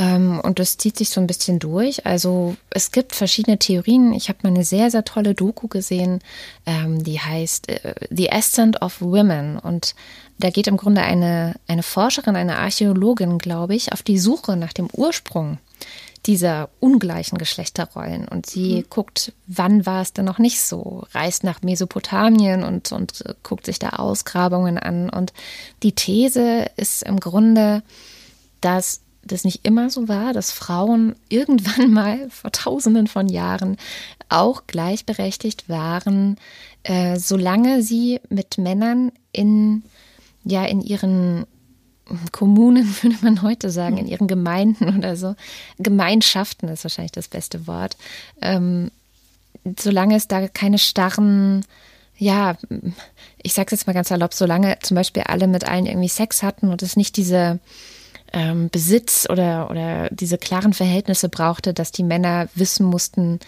[0.03, 2.07] Ähm, und das zieht sich so ein bisschen durch.
[2.07, 4.12] Also es gibt verschiedene Theorien.
[4.12, 6.21] Ich habe mal eine sehr, sehr tolle Doku gesehen,
[6.67, 9.59] ähm, die heißt äh, The Ascent of Women.
[9.59, 9.95] Und
[10.38, 14.73] da geht im Grunde eine, eine Forscherin, eine Archäologin, glaube ich, auf die Suche nach
[14.73, 15.59] dem Ursprung
[16.27, 18.27] dieser ungleichen Geschlechterrollen.
[18.27, 18.85] Und sie mhm.
[18.91, 23.79] guckt, wann war es denn noch nicht so, reist nach Mesopotamien und, und guckt sich
[23.79, 25.11] da Ausgrabungen an.
[25.11, 25.33] Und
[25.85, 27.83] die These ist im Grunde,
[28.61, 33.77] dass das nicht immer so war, dass Frauen irgendwann mal vor tausenden von Jahren
[34.29, 36.37] auch gleichberechtigt waren,
[36.85, 39.83] äh, solange sie mit Männern in
[40.45, 41.47] ja in ihren
[42.33, 45.35] Kommunen, würde man heute sagen, in ihren Gemeinden oder so.
[45.79, 47.97] Gemeinschaften ist wahrscheinlich das beste Wort.
[48.41, 48.91] Ähm,
[49.79, 51.65] solange es da keine starren,
[52.19, 52.57] ja,
[53.43, 56.69] ich sag's jetzt mal ganz erlaubt, solange zum Beispiel alle mit allen irgendwie Sex hatten
[56.71, 57.61] und es nicht diese
[58.33, 63.40] ähm, Besitz oder, oder diese klaren Verhältnisse brauchte, dass die Männer wissen mussten,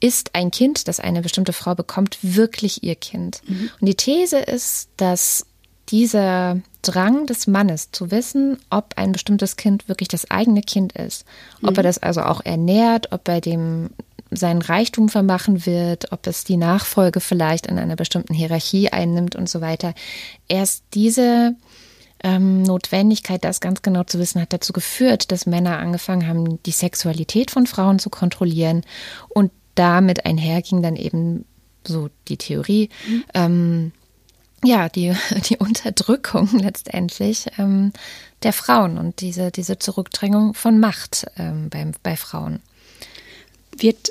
[0.00, 3.40] ist ein Kind, das eine bestimmte Frau bekommt, wirklich ihr Kind.
[3.46, 3.70] Mhm.
[3.80, 5.46] Und die These ist, dass
[5.88, 11.24] dieser Drang des Mannes zu wissen, ob ein bestimmtes Kind wirklich das eigene Kind ist,
[11.62, 11.76] ob mhm.
[11.76, 13.90] er das also auch ernährt, ob er dem
[14.30, 19.48] seinen Reichtum vermachen wird, ob es die Nachfolge vielleicht in einer bestimmten Hierarchie einnimmt und
[19.48, 19.94] so weiter.
[20.48, 21.54] Erst diese
[22.24, 26.72] ähm, Notwendigkeit, das ganz genau zu wissen, hat dazu geführt, dass Männer angefangen haben, die
[26.72, 28.82] Sexualität von Frauen zu kontrollieren
[29.28, 31.44] und damit einherging dann eben
[31.86, 33.24] so die Theorie, mhm.
[33.34, 33.92] ähm,
[34.64, 35.14] ja, die,
[35.48, 37.92] die Unterdrückung letztendlich ähm,
[38.42, 42.62] der Frauen und diese, diese Zurückdrängung von Macht ähm, bei, bei Frauen.
[43.76, 44.10] Wird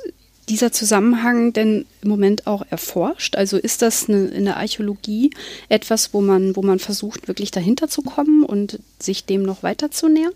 [0.49, 3.35] dieser Zusammenhang denn im Moment auch erforscht?
[3.35, 5.31] Also ist das eine, in der Archäologie
[5.69, 9.91] etwas, wo man, wo man versucht, wirklich dahinter zu kommen und sich dem noch weiter
[9.91, 10.33] zu nähern?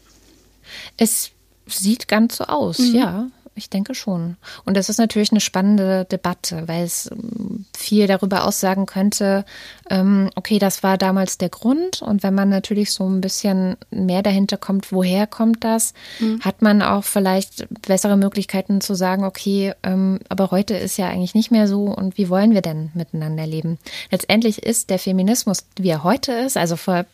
[0.98, 1.32] Es
[1.66, 2.96] sieht ganz so aus, mhm.
[2.96, 3.28] ja.
[3.58, 4.38] Ich denke schon.
[4.66, 9.46] Und das ist natürlich eine spannende Debatte, weil es ähm, viel darüber aussagen könnte,
[9.90, 12.02] ähm, okay, das war damals der Grund.
[12.02, 16.42] Und wenn man natürlich so ein bisschen mehr dahinter kommt, woher kommt das, mhm.
[16.42, 21.36] hat man auch vielleicht bessere Möglichkeiten zu sagen, okay, ähm, aber heute ist ja eigentlich
[21.36, 23.80] nicht mehr so und wie wollen wir denn miteinander leben?
[24.12, 27.06] Letztendlich ist der Feminismus, wie er heute ist, also vor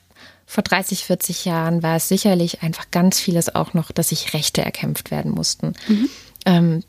[0.45, 4.62] vor 30, 40 Jahren war es sicherlich einfach ganz vieles auch noch, dass sich Rechte
[4.62, 5.73] erkämpft werden mussten.
[5.88, 6.10] Mhm.
[6.45, 6.84] Ähm,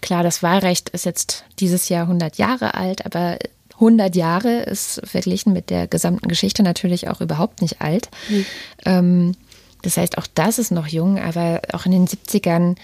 [0.00, 3.38] klar, das Wahlrecht ist jetzt dieses Jahr 100 Jahre alt, aber
[3.74, 8.08] 100 Jahre ist verglichen mit der gesamten Geschichte natürlich auch überhaupt nicht alt.
[8.28, 8.46] Mhm.
[8.84, 9.32] Ähm,
[9.82, 12.76] das heißt, auch das ist noch jung, aber auch in den 70ern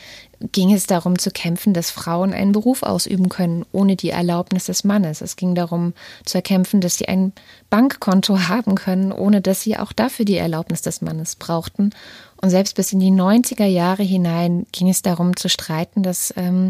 [0.52, 4.84] ging es darum zu kämpfen, dass Frauen einen Beruf ausüben können, ohne die Erlaubnis des
[4.84, 5.20] Mannes.
[5.20, 7.32] Es ging darum zu erkämpfen, dass sie ein
[7.70, 11.90] Bankkonto haben können, ohne dass sie auch dafür die Erlaubnis des Mannes brauchten.
[12.40, 16.68] Und selbst bis in die 90er Jahre hinein ging es darum zu streiten, dass ähm,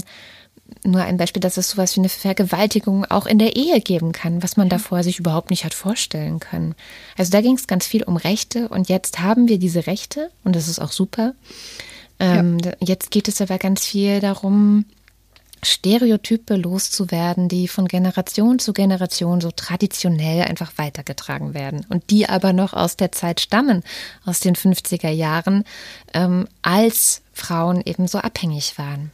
[0.85, 4.43] nur ein Beispiel, dass es sowas wie eine Vergewaltigung auch in der Ehe geben kann,
[4.43, 6.75] was man davor sich überhaupt nicht hat vorstellen können.
[7.17, 10.57] Also da ging es ganz viel um Rechte und jetzt haben wir diese Rechte und
[10.57, 11.35] das ist auch super.
[12.19, 12.73] Ähm, ja.
[12.81, 14.87] Jetzt geht es aber ganz viel darum,
[15.63, 22.53] Stereotype loszuwerden, die von Generation zu Generation so traditionell einfach weitergetragen werden und die aber
[22.53, 23.83] noch aus der Zeit stammen,
[24.25, 25.65] aus den 50er Jahren,
[26.15, 29.11] ähm, als Frauen eben so abhängig waren.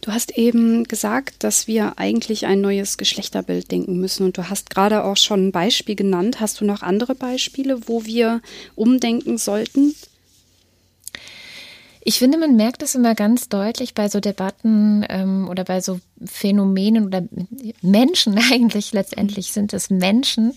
[0.00, 4.70] Du hast eben gesagt, dass wir eigentlich ein neues Geschlechterbild denken müssen und du hast
[4.70, 6.40] gerade auch schon ein Beispiel genannt.
[6.40, 8.40] Hast du noch andere Beispiele, wo wir
[8.76, 9.94] umdenken sollten?
[12.00, 16.00] Ich finde, man merkt es immer ganz deutlich bei so Debatten ähm, oder bei so
[16.24, 17.22] Phänomenen oder
[17.82, 18.92] Menschen eigentlich.
[18.92, 20.54] Letztendlich sind es Menschen,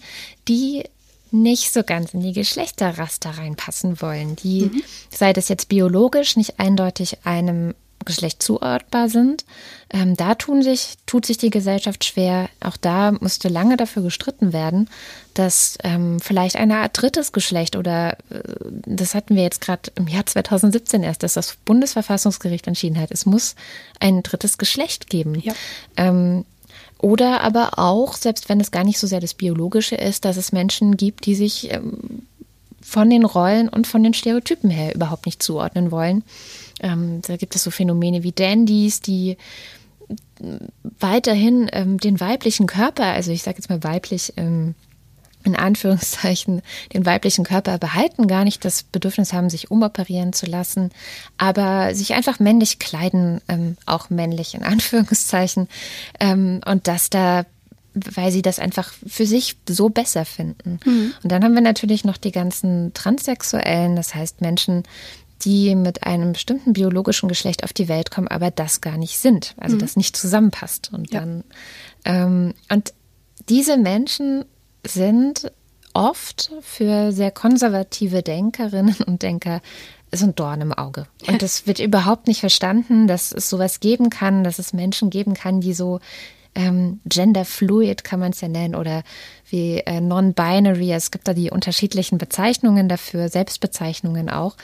[0.47, 0.83] die
[1.31, 4.83] nicht so ganz in die Geschlechterraster reinpassen wollen, die, mhm.
[5.09, 7.73] sei das jetzt biologisch, nicht eindeutig einem
[8.05, 9.45] Geschlecht zuordbar sind.
[9.89, 12.49] Ähm, da tun sich, tut sich die Gesellschaft schwer.
[12.59, 14.89] Auch da musste lange dafür gestritten werden,
[15.33, 18.41] dass ähm, vielleicht eine Art drittes Geschlecht oder äh,
[18.85, 23.25] das hatten wir jetzt gerade im Jahr 2017 erst, dass das Bundesverfassungsgericht entschieden hat, es
[23.25, 23.55] muss
[23.99, 25.39] ein drittes Geschlecht geben.
[25.39, 25.53] Ja.
[25.97, 26.45] Ähm,
[26.99, 30.51] oder aber auch, selbst wenn es gar nicht so sehr das Biologische ist, dass es
[30.51, 32.27] Menschen gibt, die sich ähm,
[32.81, 36.23] von den Rollen und von den Stereotypen her überhaupt nicht zuordnen wollen.
[36.81, 39.37] Ähm, da gibt es so Phänomene wie Dandys, die
[40.99, 44.75] weiterhin ähm, den weiblichen Körper, also ich sage jetzt mal weiblich, ähm,
[45.43, 46.61] in Anführungszeichen
[46.93, 50.91] den weiblichen Körper behalten, gar nicht das Bedürfnis haben, sich umoperieren zu lassen,
[51.37, 55.67] aber sich einfach männlich kleiden, ähm, auch männlich in Anführungszeichen,
[56.19, 57.45] ähm, und das da
[57.93, 60.79] weil sie das einfach für sich so besser finden.
[60.85, 61.13] Mhm.
[61.23, 64.83] Und dann haben wir natürlich noch die ganzen Transsexuellen, das heißt Menschen,
[65.43, 69.55] die mit einem bestimmten biologischen Geschlecht auf die Welt kommen, aber das gar nicht sind,
[69.57, 69.79] also mhm.
[69.79, 70.91] das nicht zusammenpasst.
[70.93, 71.19] Und ja.
[71.19, 71.43] dann
[72.05, 72.93] ähm, und
[73.49, 74.45] diese Menschen
[74.85, 75.51] sind
[75.93, 79.61] oft für sehr konservative Denkerinnen und Denker
[80.13, 81.07] so ein Dorn im Auge.
[81.27, 85.33] Und das wird überhaupt nicht verstanden, dass es sowas geben kann, dass es Menschen geben
[85.33, 85.99] kann, die so
[86.55, 89.03] ähm, genderfluid kann man es ja nennen oder
[89.49, 90.91] wie äh, non-binary.
[90.91, 94.55] Es gibt da die unterschiedlichen Bezeichnungen dafür, Selbstbezeichnungen auch.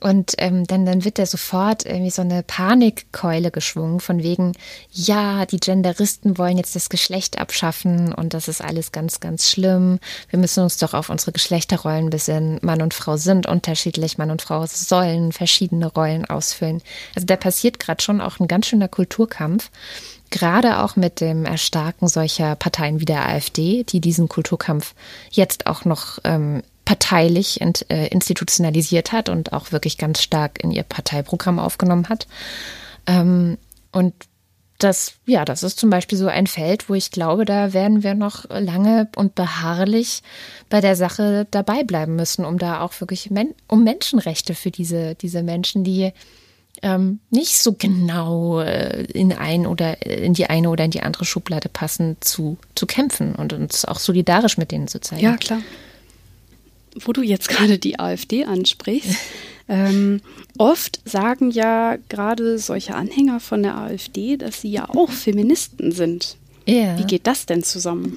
[0.00, 4.52] Und ähm, dann, dann wird da sofort irgendwie so eine Panikkeule geschwungen von wegen,
[4.90, 10.00] ja, die Genderisten wollen jetzt das Geschlecht abschaffen und das ist alles ganz, ganz schlimm.
[10.30, 12.58] Wir müssen uns doch auf unsere Geschlechterrollen besinnen.
[12.62, 16.82] Mann und Frau sind unterschiedlich, Mann und Frau sollen verschiedene Rollen ausfüllen.
[17.14, 19.70] Also da passiert gerade schon auch ein ganz schöner Kulturkampf
[20.32, 24.94] gerade auch mit dem Erstarken solcher Parteien wie der AfD, die diesen Kulturkampf
[25.30, 30.72] jetzt auch noch ähm, parteilich ent, äh, institutionalisiert hat und auch wirklich ganz stark in
[30.72, 32.26] ihr Parteiprogramm aufgenommen hat.
[33.06, 33.58] Ähm,
[33.92, 34.14] und
[34.78, 38.14] das, ja, das ist zum Beispiel so ein Feld, wo ich glaube, da werden wir
[38.14, 40.22] noch lange und beharrlich
[40.68, 45.14] bei der Sache dabei bleiben müssen, um da auch wirklich men um Menschenrechte für diese,
[45.14, 46.12] diese Menschen, die
[46.82, 51.02] ähm, nicht so genau äh, in ein oder äh, in die eine oder in die
[51.02, 55.22] andere Schublade passen, zu, zu kämpfen und uns auch solidarisch mit denen zu zeigen.
[55.22, 55.62] Ja, klar.
[57.00, 59.16] Wo du jetzt gerade die AfD ansprichst,
[59.68, 60.20] ähm,
[60.58, 66.36] oft sagen ja gerade solche Anhänger von der AfD, dass sie ja auch Feministen sind.
[66.66, 66.98] Ja.
[66.98, 68.16] Wie geht das denn zusammen?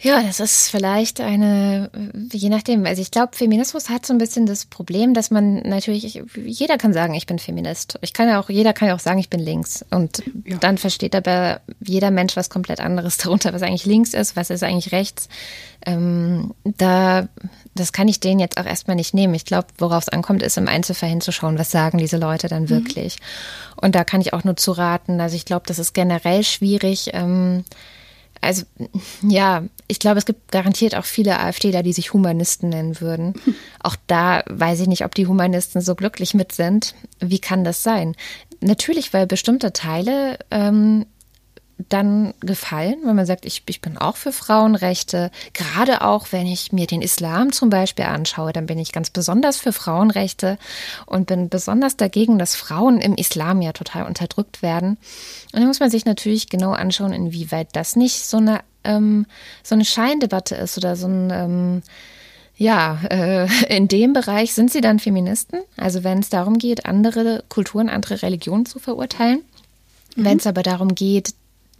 [0.00, 1.90] Ja, das ist vielleicht eine,
[2.32, 2.84] je nachdem.
[2.84, 6.92] Also ich glaube, Feminismus hat so ein bisschen das Problem, dass man natürlich, jeder kann
[6.92, 7.98] sagen, ich bin Feminist.
[8.02, 9.84] Ich kann ja auch, jeder kann ja auch sagen, ich bin links.
[9.90, 10.58] Und ja.
[10.58, 14.64] dann versteht aber jeder Mensch was komplett anderes darunter, was eigentlich links ist, was ist
[14.64, 15.28] eigentlich rechts.
[15.86, 17.28] Ähm, da,
[17.74, 19.34] das kann ich denen jetzt auch erstmal nicht nehmen.
[19.34, 22.70] Ich glaube, worauf es ankommt, ist im Einzelfall hinzuschauen, was sagen diese Leute dann mhm.
[22.70, 23.18] wirklich.
[23.20, 23.78] Mhm.
[23.84, 25.20] Und da kann ich auch nur zu raten.
[25.20, 27.10] Also ich glaube, das ist generell schwierig.
[27.14, 27.64] Ähm,
[28.44, 28.64] also
[29.22, 33.34] ja, ich glaube, es gibt garantiert auch viele AfDler, die sich Humanisten nennen würden.
[33.80, 36.94] Auch da weiß ich nicht, ob die Humanisten so glücklich mit sind.
[37.20, 38.14] Wie kann das sein?
[38.60, 41.06] Natürlich, weil bestimmte Teile ähm,
[41.76, 45.30] dann gefallen, wenn man sagt, ich, ich bin auch für Frauenrechte.
[45.52, 49.56] Gerade auch, wenn ich mir den Islam zum Beispiel anschaue, dann bin ich ganz besonders
[49.56, 50.56] für Frauenrechte
[51.06, 54.98] und bin besonders dagegen, dass Frauen im Islam ja total unterdrückt werden.
[55.52, 59.26] Und da muss man sich natürlich genau anschauen, inwieweit das nicht so eine, ähm,
[59.64, 61.82] so eine Scheindebatte ist oder so ein ähm,
[62.56, 65.60] ja, äh, in dem Bereich sind sie dann Feministen.
[65.76, 69.42] Also wenn es darum geht, andere Kulturen, andere Religionen zu verurteilen.
[70.14, 70.24] Mhm.
[70.24, 71.34] Wenn es aber darum geht,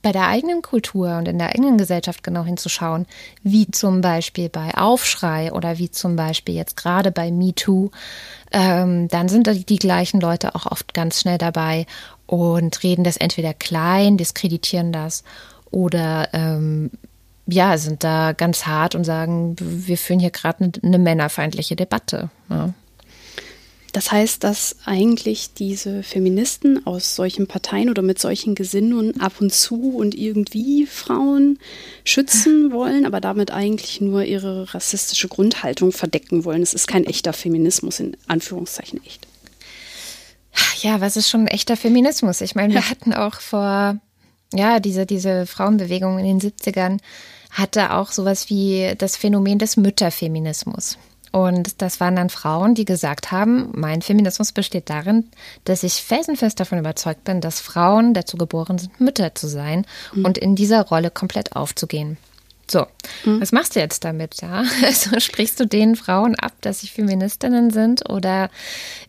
[0.05, 3.07] bei der eigenen Kultur und in der eigenen Gesellschaft genau hinzuschauen,
[3.43, 7.91] wie zum Beispiel bei Aufschrei oder wie zum Beispiel jetzt gerade bei MeToo,
[8.53, 11.87] ähm, dann sind die, gleichen Leute auch oft ganz schnell dabei
[12.27, 15.25] und reden das entweder klein, diskreditieren das
[15.71, 16.91] oder ähm,
[17.47, 22.29] ja, sind da ganz hart und sagen, wir führen hier gerade eine, eine männerfeindliche Debatte.
[22.51, 22.75] Ja.
[23.95, 29.55] Das heißt, dass eigentlich diese Feministen aus solchen Parteien oder mit solchen Gesinnungen ab und
[29.55, 31.61] zu und irgendwie Frauen
[32.03, 36.61] schützen wollen, aber damit eigentlich nur ihre rassistische Grundhaltung verdecken wollen.
[36.61, 39.29] Es ist kein echter Feminismus, in Anführungszeichen echt.
[40.83, 42.41] Ja, was ist schon ein echter Feminismus?
[42.41, 44.01] Ich meine, wir hatten auch vor,
[44.53, 46.99] ja, diese, diese Frauenbewegung in den 70ern
[47.53, 50.99] hatte auch sowas wie das Phänomen des Mütterfeminismus
[51.35, 55.25] Und das waren dann Frauen, die gesagt haben, mein Feminismus besteht darin,
[55.65, 60.27] dass ich felsenfest davon überzeugt bin, dass Frauen dazu geboren sind, Mütter zu sein mhm.
[60.27, 62.19] und in dieser Rolle komplett aufzugehen.
[62.71, 62.87] So,
[63.25, 63.41] mhm.
[63.41, 64.43] was machst du jetzt damit?
[64.43, 64.63] Ja?
[64.85, 68.49] Also sprichst du den Frauen ab, dass sie Feministinnen sind oder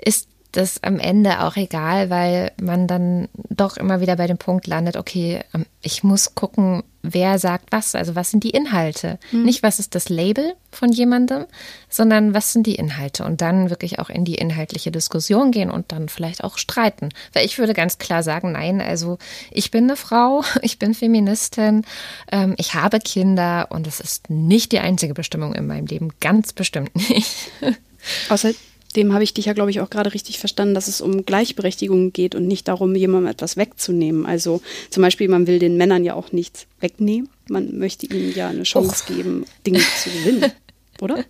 [0.04, 4.68] ist das am Ende auch egal, weil man dann doch immer wieder bei dem Punkt
[4.68, 9.20] landet, okay, ähm, ich muss gucken, wer sagt was, also was sind die Inhalte.
[9.32, 9.44] Mhm.
[9.44, 11.46] Nicht, was ist das Label von jemandem,
[11.90, 15.92] sondern was sind die Inhalte und dann wirklich auch in die inhaltliche Diskussion gehen und
[15.92, 17.10] dann vielleicht auch streiten.
[17.34, 19.18] Weil ich würde ganz klar sagen, nein, also
[19.52, 21.86] ich bin eine Frau, ich bin Feministin,
[22.32, 26.54] ähm, ich habe Kinder und es ist nicht die einzige Bestimmung in meinem Leben, ganz
[26.54, 27.52] bestimmt nicht.
[28.30, 28.52] Außer
[28.96, 32.14] dem habe ich dich ja, glaube ich, auch gerade richtig verstanden, dass es um Gleichberechtigung
[32.14, 34.26] geht und nicht darum, jemandem etwas wegzunehmen.
[34.26, 37.30] Also zum Beispiel, man will den Männern ja auch nichts wegnehmen.
[37.50, 39.16] Man möchte ihnen ja eine Chance Och.
[39.16, 40.52] geben, Dinge zu gewinnen,
[41.02, 41.24] oder?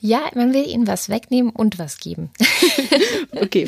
[0.00, 2.30] Ja, man will ihnen was wegnehmen und was geben.
[3.32, 3.66] okay.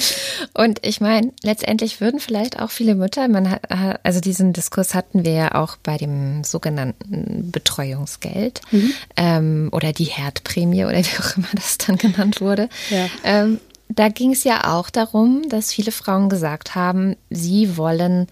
[0.55, 3.63] Und ich meine, letztendlich würden vielleicht auch viele Mütter, man hat,
[4.03, 8.93] also diesen Diskurs hatten wir ja auch bei dem sogenannten Betreuungsgeld mhm.
[9.17, 12.69] ähm, oder die Herdprämie oder wie auch immer das dann genannt wurde.
[12.91, 13.07] Ja.
[13.25, 18.27] Ähm, da ging es ja auch darum, dass viele Frauen gesagt haben, sie wollen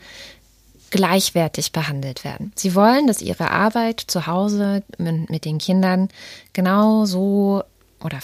[0.91, 2.53] gleichwertig behandelt werden.
[2.55, 6.09] Sie wollen, dass ihre Arbeit zu Hause mit, mit den Kindern
[6.53, 7.63] genauso
[8.03, 8.19] oder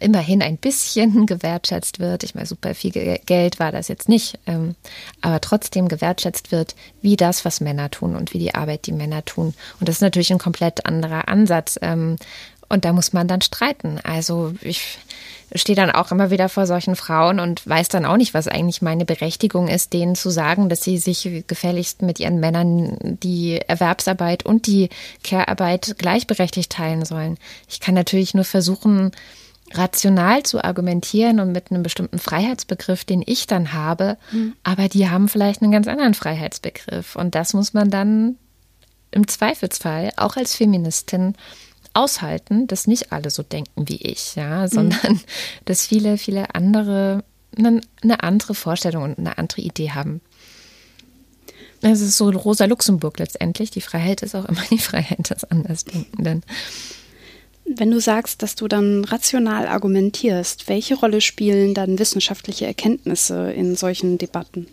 [0.00, 2.22] immerhin ein bisschen gewertschätzt wird.
[2.22, 4.74] Ich meine, super viel Geld war das jetzt nicht, ähm,
[5.20, 9.24] aber trotzdem gewertschätzt wird, wie das, was Männer tun und wie die Arbeit, die Männer
[9.24, 9.54] tun.
[9.80, 11.78] Und das ist natürlich ein komplett anderer Ansatz.
[11.82, 12.16] Ähm,
[12.68, 14.00] und da muss man dann streiten.
[14.02, 14.98] Also ich
[15.54, 18.82] stehe dann auch immer wieder vor solchen Frauen und weiß dann auch nicht, was eigentlich
[18.82, 24.44] meine Berechtigung ist, denen zu sagen, dass sie sich gefälligst mit ihren Männern die Erwerbsarbeit
[24.44, 24.88] und die
[25.22, 27.38] Care-Arbeit gleichberechtigt teilen sollen.
[27.68, 29.12] Ich kann natürlich nur versuchen,
[29.72, 34.54] rational zu argumentieren und mit einem bestimmten Freiheitsbegriff, den ich dann habe, mhm.
[34.62, 37.16] aber die haben vielleicht einen ganz anderen Freiheitsbegriff.
[37.16, 38.36] Und das muss man dann
[39.10, 41.34] im Zweifelsfall auch als Feministin
[41.96, 45.20] aushalten, dass nicht alle so denken wie ich, ja, sondern mhm.
[45.64, 47.24] dass viele, viele andere
[47.56, 50.20] eine, eine andere Vorstellung und eine andere Idee haben.
[51.82, 53.70] Es ist so Rosa Luxemburg letztendlich.
[53.70, 56.42] Die Freiheit ist auch immer die Freiheit des Andersdenkenden.
[57.64, 63.74] Wenn du sagst, dass du dann rational argumentierst, welche Rolle spielen dann wissenschaftliche Erkenntnisse in
[63.74, 64.68] solchen Debatten?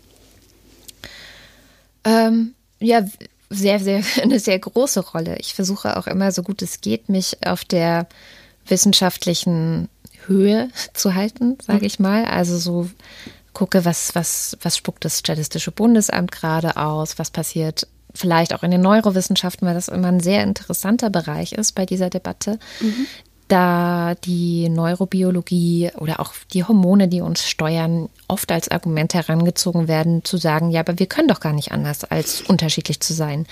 [2.04, 3.06] Ähm, ja,
[3.54, 5.38] sehr, sehr, eine sehr große Rolle.
[5.40, 8.08] Ich versuche auch immer, so gut es geht, mich auf der
[8.68, 9.90] wissenschaftlichen
[10.26, 11.86] Höhe zu halten, sage mhm.
[11.86, 12.26] ich mal.
[12.26, 12.90] Also so
[13.54, 18.72] gucke, was, was, was spuckt das Statistische Bundesamt gerade aus, was passiert vielleicht auch in
[18.72, 22.60] den Neurowissenschaften, weil das immer ein sehr interessanter Bereich ist bei dieser Debatte.
[22.80, 23.08] Mhm
[23.54, 30.26] da die Neurobiologie oder auch die Hormone, die uns steuern, oft als Argument herangezogen werden,
[30.26, 33.46] zu sagen, ja, aber wir können doch gar nicht anders, als unterschiedlich zu sein.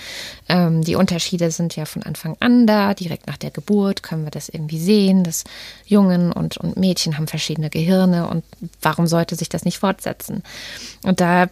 [0.48, 4.32] Ähm, die Unterschiede sind ja von Anfang an da, direkt nach der Geburt können wir
[4.32, 5.44] das irgendwie sehen, dass
[5.86, 8.42] Jungen und, und Mädchen haben verschiedene Gehirne und
[8.80, 10.42] warum sollte sich das nicht fortsetzen?
[11.04, 11.46] Und da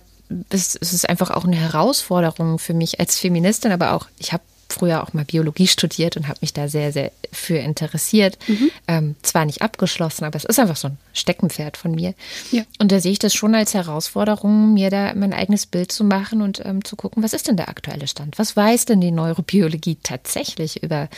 [0.48, 4.42] ist, ist es einfach auch eine Herausforderung für mich als Feministin, aber auch, ich habe
[4.72, 8.38] früher auch mal Biologie studiert und habe mich da sehr, sehr für interessiert.
[8.46, 8.70] Mhm.
[8.88, 12.14] Ähm, zwar nicht abgeschlossen, aber es ist einfach so ein Steckenpferd von mir.
[12.50, 12.62] Ja.
[12.78, 16.42] Und da sehe ich das schon als Herausforderung, mir da mein eigenes Bild zu machen
[16.42, 18.38] und ähm, zu gucken, was ist denn der aktuelle Stand?
[18.38, 21.08] Was weiß denn die Neurobiologie tatsächlich über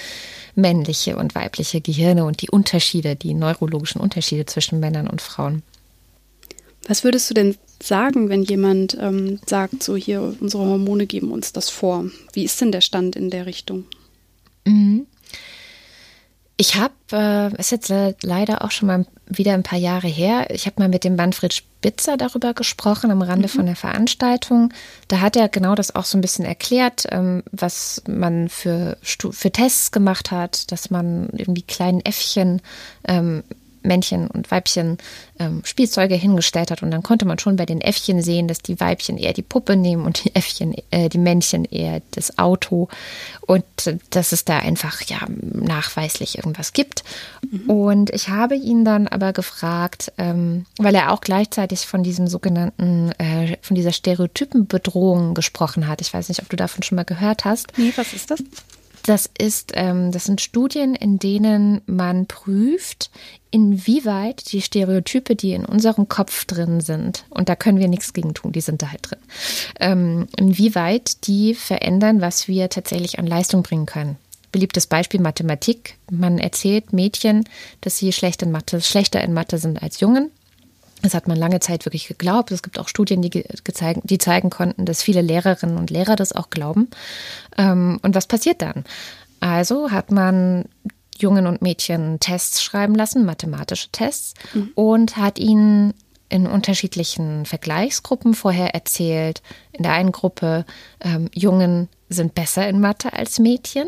[0.54, 5.62] männliche und weibliche Gehirne und die Unterschiede, die neurologischen Unterschiede zwischen Männern und Frauen?
[6.86, 11.52] Was würdest du denn sagen, wenn jemand ähm, sagt, so hier, unsere Hormone geben uns
[11.52, 12.06] das vor?
[12.32, 13.84] Wie ist denn der Stand in der Richtung?
[14.64, 15.06] Mhm.
[16.56, 17.92] Ich habe, äh, ist jetzt
[18.22, 21.52] leider auch schon mal wieder ein paar Jahre her, ich habe mal mit dem Manfred
[21.52, 23.52] Spitzer darüber gesprochen am Rande mhm.
[23.52, 24.72] von der Veranstaltung.
[25.08, 29.50] Da hat er genau das auch so ein bisschen erklärt, ähm, was man für, für
[29.50, 32.60] Tests gemacht hat, dass man irgendwie kleinen Äffchen
[33.08, 33.42] ähm,
[33.82, 34.98] Männchen und Weibchen
[35.38, 36.82] ähm, Spielzeuge hingestellt hat.
[36.82, 39.76] Und dann konnte man schon bei den Äffchen sehen, dass die Weibchen eher die Puppe
[39.76, 42.88] nehmen und die Äffchen, äh, die Männchen eher das Auto.
[43.46, 47.04] Und äh, dass es da einfach ja nachweislich irgendwas gibt.
[47.50, 47.70] Mhm.
[47.70, 53.12] Und ich habe ihn dann aber gefragt, ähm, weil er auch gleichzeitig von diesem sogenannten,
[53.18, 56.00] äh, von dieser Stereotypenbedrohung gesprochen hat.
[56.00, 57.76] Ich weiß nicht, ob du davon schon mal gehört hast.
[57.76, 58.42] Nee, was ist das?
[59.04, 63.10] Das ist, ähm, das sind Studien, in denen man prüft,
[63.52, 68.34] inwieweit die Stereotype, die in unserem Kopf drin sind, und da können wir nichts gegen
[68.34, 69.18] tun, die sind da halt drin,
[69.78, 74.16] ähm, inwieweit die verändern, was wir tatsächlich an Leistung bringen können.
[74.50, 75.96] beliebtes Beispiel Mathematik.
[76.10, 77.44] Man erzählt Mädchen,
[77.80, 80.30] dass sie schlecht in Mathe, schlechter in Mathe sind als Jungen.
[81.00, 82.52] Das hat man lange Zeit wirklich geglaubt.
[82.52, 86.32] Es gibt auch Studien, die, gezeigen, die zeigen konnten, dass viele Lehrerinnen und Lehrer das
[86.32, 86.88] auch glauben.
[87.56, 88.84] Ähm, und was passiert dann?
[89.40, 90.66] Also hat man
[91.18, 94.72] Jungen und Mädchen Tests schreiben lassen, mathematische Tests, mhm.
[94.74, 95.94] und hat ihnen
[96.28, 99.42] in unterschiedlichen Vergleichsgruppen vorher erzählt.
[99.72, 100.64] In der einen Gruppe,
[101.00, 103.86] ähm, Jungen sind besser in Mathe als Mädchen.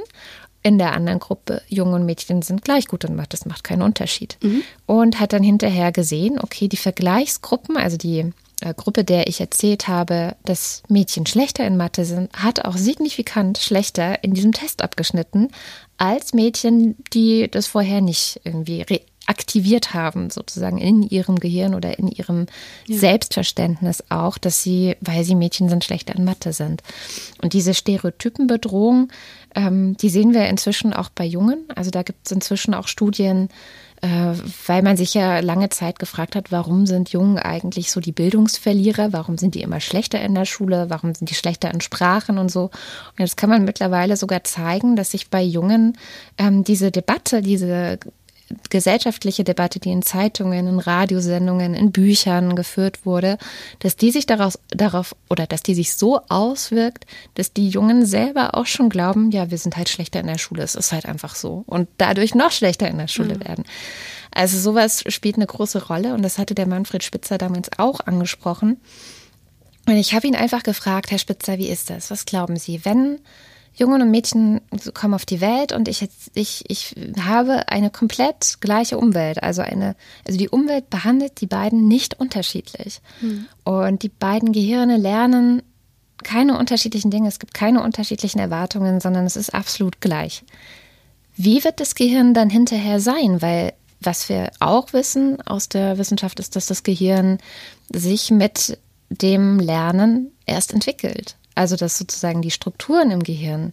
[0.62, 3.82] In der anderen Gruppe, Jungen und Mädchen sind gleich gut in Mathe, das macht keinen
[3.82, 4.36] Unterschied.
[4.42, 4.62] Mhm.
[4.86, 8.32] Und hat dann hinterher gesehen, okay, die Vergleichsgruppen, also die
[8.72, 14.22] Gruppe, der ich erzählt habe, dass Mädchen schlechter in Mathe sind, hat auch signifikant schlechter
[14.24, 15.48] in diesem Test abgeschnitten
[15.98, 18.84] als Mädchen, die das vorher nicht irgendwie
[19.26, 22.46] aktiviert haben, sozusagen in ihrem Gehirn oder in ihrem
[22.86, 22.98] ja.
[22.98, 26.82] Selbstverständnis auch, dass sie, weil sie Mädchen sind, schlechter in Mathe sind.
[27.42, 29.08] Und diese Stereotypenbedrohung,
[29.54, 31.64] ähm, die sehen wir inzwischen auch bei Jungen.
[31.74, 33.93] Also da gibt es inzwischen auch Studien, äh,
[34.66, 39.12] weil man sich ja lange Zeit gefragt hat, warum sind Jungen eigentlich so die Bildungsverlierer?
[39.12, 40.90] Warum sind die immer schlechter in der Schule?
[40.90, 42.64] Warum sind die schlechter in Sprachen und so?
[42.64, 45.96] Und jetzt kann man mittlerweile sogar zeigen, dass sich bei Jungen
[46.36, 47.98] ähm, diese Debatte, diese
[48.70, 53.38] gesellschaftliche Debatte, die in Zeitungen, in Radiosendungen, in Büchern geführt wurde,
[53.80, 58.54] dass die sich daraus, darauf oder dass die sich so auswirkt, dass die Jungen selber
[58.54, 61.34] auch schon glauben, ja, wir sind halt schlechter in der Schule, es ist halt einfach
[61.34, 63.44] so und dadurch noch schlechter in der Schule mhm.
[63.44, 63.64] werden.
[64.30, 68.78] Also sowas spielt eine große Rolle und das hatte der Manfred Spitzer damals auch angesprochen.
[69.86, 72.10] Und ich habe ihn einfach gefragt, Herr Spitzer, wie ist das?
[72.10, 73.20] Was glauben Sie, wenn
[73.76, 74.60] Jungen und Mädchen
[74.94, 79.42] kommen auf die Welt und ich, ich, ich habe eine komplett gleiche Umwelt.
[79.42, 79.96] Also eine,
[80.26, 83.00] also die Umwelt behandelt die beiden nicht unterschiedlich.
[83.20, 83.46] Mhm.
[83.64, 85.62] Und die beiden Gehirne lernen
[86.22, 87.28] keine unterschiedlichen Dinge.
[87.28, 90.44] Es gibt keine unterschiedlichen Erwartungen, sondern es ist absolut gleich.
[91.36, 93.42] Wie wird das Gehirn dann hinterher sein?
[93.42, 97.38] Weil was wir auch wissen aus der Wissenschaft ist, dass das Gehirn
[97.92, 101.36] sich mit dem Lernen erst entwickelt.
[101.54, 103.72] Also dass sozusagen die Strukturen im Gehirn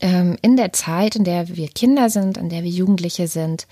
[0.00, 3.66] ähm, in der Zeit, in der wir Kinder sind, in der wir Jugendliche sind,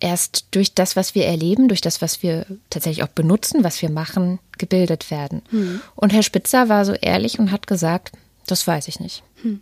[0.00, 3.90] erst durch das, was wir erleben, durch das, was wir tatsächlich auch benutzen, was wir
[3.90, 5.42] machen, gebildet werden.
[5.50, 5.80] Hm.
[5.94, 8.12] Und Herr Spitzer war so ehrlich und hat gesagt,
[8.46, 9.22] das weiß ich nicht.
[9.42, 9.60] Hm.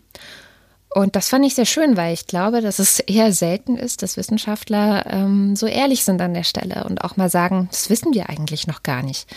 [0.94, 4.16] Und das fand ich sehr schön, weil ich glaube, dass es eher selten ist, dass
[4.16, 8.30] Wissenschaftler ähm, so ehrlich sind an der Stelle und auch mal sagen, das wissen wir
[8.30, 9.28] eigentlich noch gar nicht.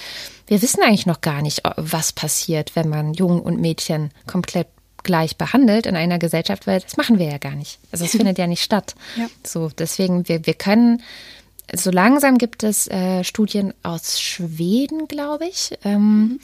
[0.52, 4.68] Wir wissen eigentlich noch gar nicht, was passiert, wenn man Jungen und Mädchen komplett
[5.02, 7.80] gleich behandelt in einer Gesellschaft, weil das machen wir ja gar nicht.
[7.94, 8.96] Also es findet ja nicht statt.
[9.16, 9.30] Ja.
[9.46, 11.04] So, deswegen, wir, wir können,
[11.74, 15.72] so langsam gibt es äh, Studien aus Schweden, glaube ich.
[15.86, 16.40] Ähm, mhm.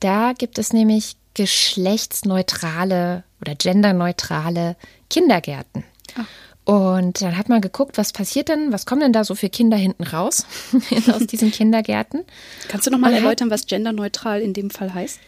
[0.00, 4.76] Da gibt es nämlich geschlechtsneutrale oder genderneutrale
[5.08, 5.84] Kindergärten.
[6.18, 6.26] Ach.
[6.68, 9.78] Und dann hat man geguckt, was passiert denn, was kommen denn da so für Kinder
[9.78, 10.44] hinten raus
[11.10, 12.24] aus diesen Kindergärten.
[12.68, 15.18] Kannst du nochmal erläutern, was genderneutral in dem Fall heißt?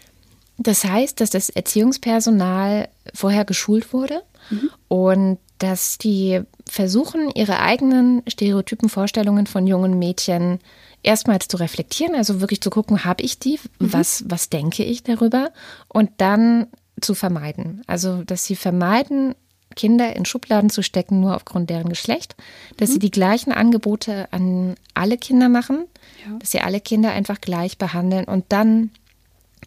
[0.59, 4.70] Das heißt, dass das Erziehungspersonal vorher geschult wurde mhm.
[4.88, 10.59] und dass die versuchen, ihre eigenen stereotypen Vorstellungen von jungen Mädchen
[11.03, 13.95] erstmals zu reflektieren, also wirklich zu gucken, habe ich die, mhm.
[13.95, 15.53] was, was denke ich darüber
[15.88, 16.66] und dann
[17.01, 17.80] zu vermeiden.
[17.86, 19.34] Also, dass sie vermeiden,
[19.76, 22.36] Kinder in Schubladen zu stecken, nur aufgrund deren Geschlecht,
[22.76, 22.92] dass mhm.
[22.94, 25.84] sie die gleichen Angebote an alle Kinder machen,
[26.26, 26.38] ja.
[26.38, 28.90] dass sie alle Kinder einfach gleich behandeln und dann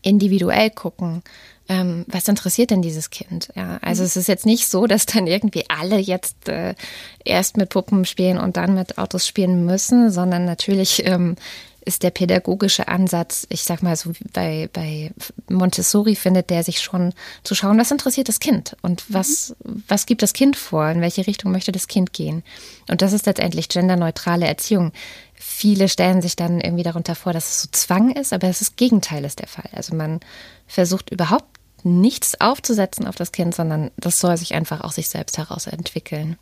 [0.02, 1.24] individuell gucken,
[1.70, 3.50] ähm, was interessiert denn dieses Kind?
[3.56, 4.08] Ja, also mhm.
[4.08, 6.76] es ist jetzt nicht so, dass dann irgendwie alle jetzt äh,
[7.24, 11.36] erst mit Puppen spielen und dann mit Autos spielen müssen, sondern natürlich ähm,
[11.86, 15.12] ist der pädagogische Ansatz, ich sag mal so bei, bei
[15.50, 17.14] Montessori findet der sich schon
[17.44, 19.84] zu schauen, was interessiert das Kind und was, mhm.
[19.88, 22.44] was gibt das Kind vor, in welche Richtung möchte das Kind gehen.
[22.90, 24.92] Und das ist letztendlich genderneutrale Erziehung.
[25.34, 28.72] Viele stellen sich dann irgendwie darunter vor, dass es so Zwang ist, aber das, ist
[28.72, 29.70] das Gegenteil ist der Fall.
[29.74, 30.20] Also man
[30.68, 35.38] versucht überhaupt nichts aufzusetzen auf das Kind, sondern das soll sich einfach aus sich selbst
[35.38, 36.38] heraus entwickeln.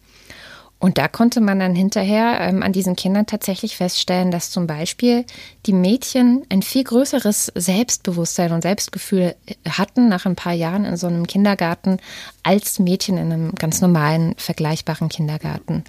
[0.82, 5.26] Und da konnte man dann hinterher ähm, an diesen Kindern tatsächlich feststellen, dass zum Beispiel
[5.68, 9.36] die Mädchen ein viel größeres Selbstbewusstsein und Selbstgefühl
[9.70, 12.00] hatten nach ein paar Jahren in so einem Kindergarten
[12.42, 15.84] als Mädchen in einem ganz normalen, vergleichbaren Kindergarten.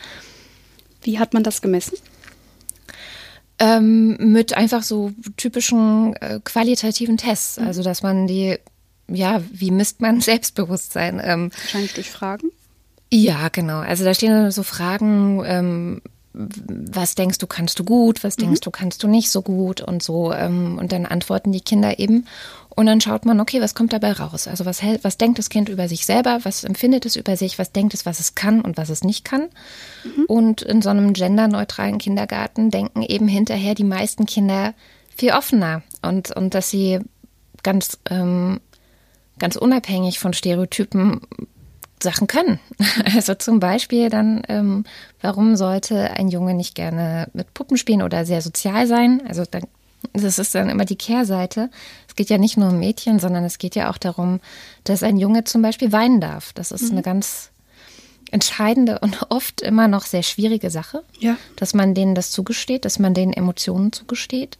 [1.00, 1.96] Wie hat man das gemessen?
[3.58, 7.58] Ähm, mit einfach so typischen äh, qualitativen Tests.
[7.58, 7.66] Mhm.
[7.66, 8.58] Also, dass man die
[9.08, 11.18] ja, wie misst man Selbstbewusstsein?
[11.24, 12.52] Ähm, Wahrscheinlich durch Fragen.
[13.14, 13.80] Ja, genau.
[13.80, 16.00] Also da stehen so Fragen, ähm,
[16.32, 18.64] was denkst du, kannst du gut, was denkst mhm.
[18.64, 20.32] du, kannst du nicht so gut und so.
[20.32, 22.26] Ähm, und dann antworten die Kinder eben.
[22.70, 24.48] Und dann schaut man, okay, was kommt dabei raus?
[24.48, 27.70] Also was, was denkt das Kind über sich selber, was empfindet es über sich, was
[27.70, 29.50] denkt es, was es kann und was es nicht kann.
[30.04, 30.24] Mhm.
[30.26, 34.72] Und in so einem genderneutralen Kindergarten denken eben hinterher die meisten Kinder
[35.14, 37.00] viel offener und, und dass sie
[37.62, 38.58] ganz, ähm,
[39.38, 41.20] ganz unabhängig von Stereotypen
[42.02, 42.58] Sachen können.
[43.14, 44.84] Also zum Beispiel dann, ähm,
[45.20, 49.22] warum sollte ein Junge nicht gerne mit Puppen spielen oder sehr sozial sein?
[49.26, 49.64] Also dann,
[50.12, 51.70] das ist dann immer die Kehrseite.
[52.08, 54.40] Es geht ja nicht nur um Mädchen, sondern es geht ja auch darum,
[54.84, 56.52] dass ein Junge zum Beispiel weinen darf.
[56.52, 56.92] Das ist mhm.
[56.92, 57.50] eine ganz
[58.30, 61.36] entscheidende und oft immer noch sehr schwierige Sache, ja.
[61.56, 64.58] dass man denen das zugesteht, dass man denen Emotionen zugesteht.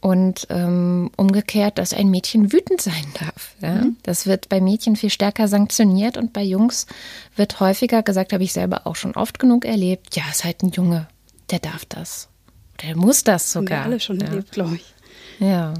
[0.00, 3.54] Und ähm, umgekehrt, dass ein Mädchen wütend sein darf.
[3.60, 3.84] Ja?
[3.84, 3.96] Mhm.
[4.02, 6.86] Das wird bei Mädchen viel stärker sanktioniert und bei Jungs
[7.34, 10.70] wird häufiger gesagt, habe ich selber auch schon oft genug erlebt, ja, ist halt ein
[10.70, 11.08] Junge,
[11.50, 12.28] der darf das.
[12.82, 13.78] Der muss das sogar.
[13.78, 14.26] Haben wir alle schon ja.
[14.26, 14.94] erlebt, glaube ich.
[15.38, 15.74] Ja.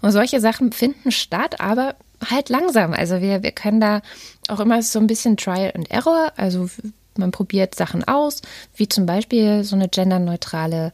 [0.00, 1.96] Und solche Sachen finden statt, aber
[2.30, 2.92] halt langsam.
[2.92, 4.02] Also wir, wir können da
[4.48, 6.32] auch immer so ein bisschen Trial and Error.
[6.36, 6.68] Also
[7.16, 8.42] man probiert Sachen aus,
[8.74, 10.92] wie zum Beispiel so eine genderneutrale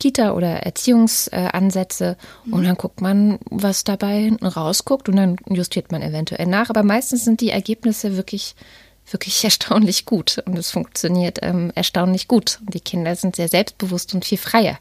[0.00, 2.52] Kita oder Erziehungsansätze mhm.
[2.52, 6.70] und dann guckt man, was dabei hinten rausguckt und dann justiert man eventuell nach.
[6.70, 8.56] Aber meistens sind die Ergebnisse wirklich
[9.12, 12.58] wirklich erstaunlich gut und es funktioniert ähm, erstaunlich gut.
[12.60, 14.78] Und die Kinder sind sehr selbstbewusst und viel freier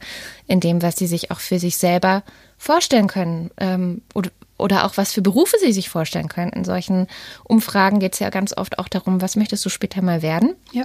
[0.48, 2.24] in dem, was sie sich auch für sich selber
[2.58, 6.52] vorstellen können ähm, oder, oder auch was für Berufe sie sich vorstellen können.
[6.52, 7.08] In solchen
[7.44, 10.56] Umfragen geht es ja ganz oft auch darum, was möchtest du später mal werden?
[10.72, 10.84] Ja.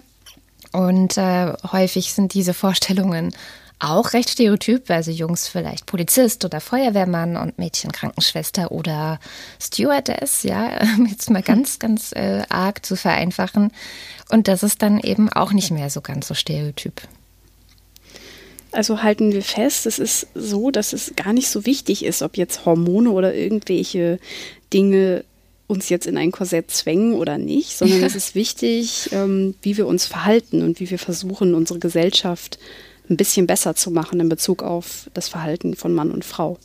[0.73, 3.35] Und äh, häufig sind diese Vorstellungen
[3.79, 9.19] auch recht stereotyp, weil sie Jungs vielleicht Polizist oder Feuerwehrmann und Mädchen Krankenschwester oder
[9.61, 13.73] Stewardess, ja, jetzt mal ganz, ganz äh, arg zu vereinfachen.
[14.31, 17.03] Und das ist dann eben auch nicht mehr so ganz so stereotyp.
[18.73, 22.37] Also halten wir fest, es ist so, dass es gar nicht so wichtig ist, ob
[22.37, 24.19] jetzt Hormone oder irgendwelche
[24.73, 25.25] Dinge
[25.67, 29.87] uns jetzt in ein Korsett zwängen oder nicht, sondern es ist wichtig, ähm, wie wir
[29.87, 32.59] uns verhalten und wie wir versuchen, unsere Gesellschaft
[33.09, 36.59] ein bisschen besser zu machen in Bezug auf das Verhalten von Mann und Frau.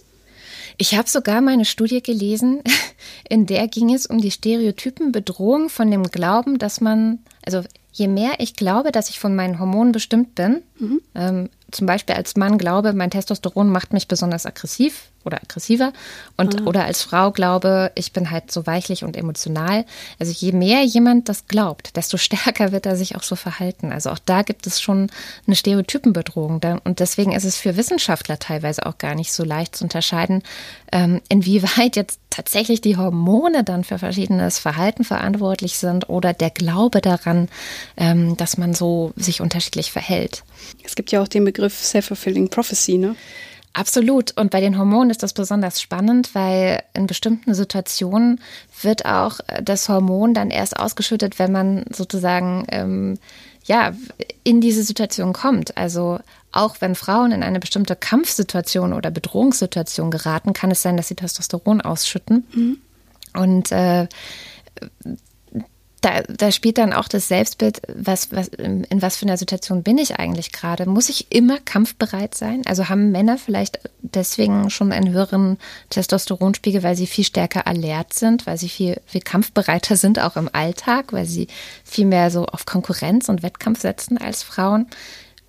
[0.77, 2.61] Ich habe sogar meine Studie gelesen,
[3.29, 8.33] in der ging es um die Stereotypenbedrohung von dem Glauben, dass man, also je mehr
[8.39, 11.01] ich glaube, dass ich von meinen Hormonen bestimmt bin, mhm.
[11.15, 15.91] ähm, zum Beispiel als Mann glaube, mein Testosteron macht mich besonders aggressiv oder aggressiver
[16.37, 16.63] und ah.
[16.65, 19.85] oder als Frau glaube, ich bin halt so weichlich und emotional.
[20.17, 23.91] Also je mehr jemand das glaubt, desto stärker wird er sich auch so verhalten.
[23.91, 25.09] Also auch da gibt es schon
[25.45, 29.83] eine Stereotypenbedrohung und deswegen ist es für Wissenschaftler teilweise auch gar nicht so leicht zu
[29.83, 30.43] unterscheiden,
[30.91, 37.01] ähm, inwieweit jetzt tatsächlich die Hormone dann für verschiedenes Verhalten verantwortlich sind oder der Glaube
[37.01, 37.49] daran,
[37.97, 40.43] ähm, dass man so sich unterschiedlich verhält.
[40.83, 43.15] Es gibt ja auch den Begriff Self-Fulfilling Prophecy, ne?
[43.73, 44.35] Absolut.
[44.35, 48.41] Und bei den Hormonen ist das besonders spannend, weil in bestimmten Situationen
[48.81, 53.19] wird auch das Hormon dann erst ausgeschüttet, wenn man sozusagen ähm,
[53.65, 53.93] ja
[54.43, 55.77] in diese Situation kommt.
[55.77, 56.19] Also
[56.51, 61.15] auch wenn Frauen in eine bestimmte Kampfsituation oder Bedrohungssituation geraten, kann es sein, dass sie
[61.15, 62.47] Testosteron ausschütten.
[62.53, 62.77] Mhm.
[63.35, 64.07] Und äh,
[66.01, 69.97] da, da spielt dann auch das Selbstbild, was, was, in was für einer Situation bin
[69.97, 70.85] ich eigentlich gerade?
[70.85, 72.61] Muss ich immer kampfbereit sein?
[72.65, 75.57] Also haben Männer vielleicht deswegen schon einen höheren
[75.89, 80.49] Testosteronspiegel, weil sie viel stärker alert sind, weil sie viel, viel kampfbereiter sind, auch im
[80.53, 81.47] Alltag, weil sie
[81.83, 84.87] viel mehr so auf Konkurrenz und Wettkampf setzen als Frauen?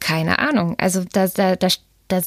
[0.00, 0.76] Keine Ahnung.
[0.78, 1.68] Also da, da, da,
[2.08, 2.22] da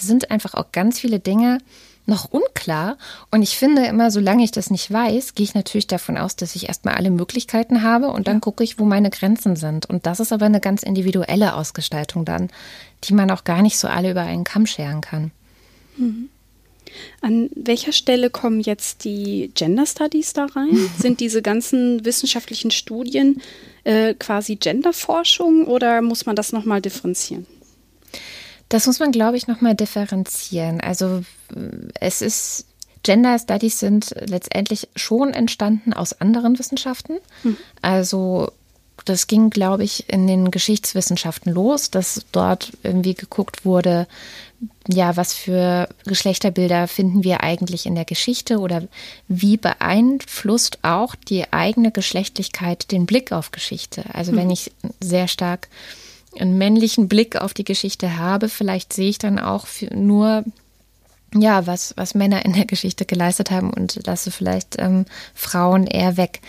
[0.00, 1.58] sind einfach auch ganz viele Dinge,
[2.06, 2.96] noch unklar.
[3.30, 6.56] Und ich finde immer, solange ich das nicht weiß, gehe ich natürlich davon aus, dass
[6.56, 9.86] ich erstmal alle Möglichkeiten habe und dann gucke ich, wo meine Grenzen sind.
[9.86, 12.48] Und das ist aber eine ganz individuelle Ausgestaltung dann,
[13.04, 15.30] die man auch gar nicht so alle über einen Kamm scheren kann.
[15.96, 16.28] Mhm.
[17.20, 20.90] An welcher Stelle kommen jetzt die Gender Studies da rein?
[20.98, 23.40] Sind diese ganzen wissenschaftlichen Studien
[23.84, 27.46] äh, quasi Genderforschung oder muss man das nochmal differenzieren?
[28.70, 30.80] Das muss man, glaube ich, nochmal differenzieren.
[30.80, 31.22] Also
[32.00, 32.64] es ist,
[33.02, 37.18] Gender Studies sind letztendlich schon entstanden aus anderen Wissenschaften.
[37.42, 37.56] Mhm.
[37.82, 38.52] Also
[39.04, 44.06] das ging, glaube ich, in den Geschichtswissenschaften los, dass dort irgendwie geguckt wurde,
[44.86, 48.82] ja, was für Geschlechterbilder finden wir eigentlich in der Geschichte oder
[49.26, 54.04] wie beeinflusst auch die eigene Geschlechtlichkeit den Blick auf Geschichte?
[54.12, 54.50] Also wenn hm.
[54.50, 55.68] ich sehr stark
[56.38, 60.44] einen männlichen Blick auf die Geschichte habe, vielleicht sehe ich dann auch nur
[61.34, 65.04] ja, was, was Männer in der Geschichte geleistet haben und lasse vielleicht ähm,
[65.34, 66.40] Frauen eher weg.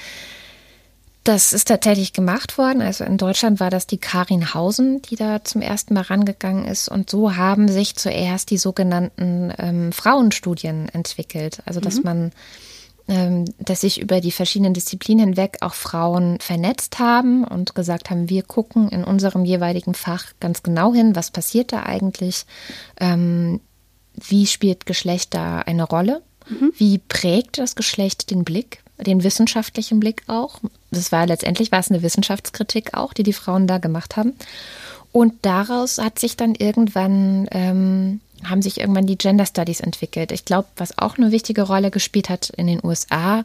[1.24, 2.82] Das ist tatsächlich gemacht worden.
[2.82, 6.90] Also in Deutschland war das die Karin Hausen, die da zum ersten Mal rangegangen ist.
[6.90, 11.62] Und so haben sich zuerst die sogenannten ähm, Frauenstudien entwickelt.
[11.66, 12.04] Also dass mhm.
[12.04, 12.32] man,
[13.08, 18.44] dass sich über die verschiedenen Disziplinen hinweg auch Frauen vernetzt haben und gesagt haben, wir
[18.44, 22.46] gucken in unserem jeweiligen Fach ganz genau hin, was passiert da eigentlich,
[23.00, 23.60] ähm,
[24.16, 26.72] wie spielt Geschlecht da eine Rolle, mhm.
[26.78, 30.60] wie prägt das Geschlecht den Blick den wissenschaftlichen Blick auch.
[30.92, 34.34] Das war letztendlich war es eine Wissenschaftskritik auch, die die Frauen da gemacht haben.
[35.12, 40.32] Und daraus hat sich dann irgendwann ähm, haben sich irgendwann die Gender Studies entwickelt.
[40.32, 43.44] Ich glaube, was auch eine wichtige Rolle gespielt hat in den USA,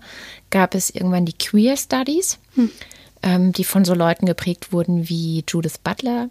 [0.50, 2.70] gab es irgendwann die Queer Studies, hm.
[3.22, 6.28] ähm, die von so Leuten geprägt wurden wie Judith Butler,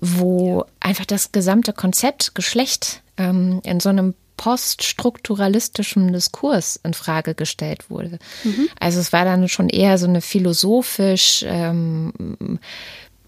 [0.00, 0.66] wo ja.
[0.80, 8.18] einfach das gesamte Konzept Geschlecht ähm, in so einem poststrukturalistischem Diskurs in Frage gestellt wurde.
[8.42, 8.68] Mhm.
[8.80, 12.58] Also es war dann schon eher so eine philosophisch, ähm,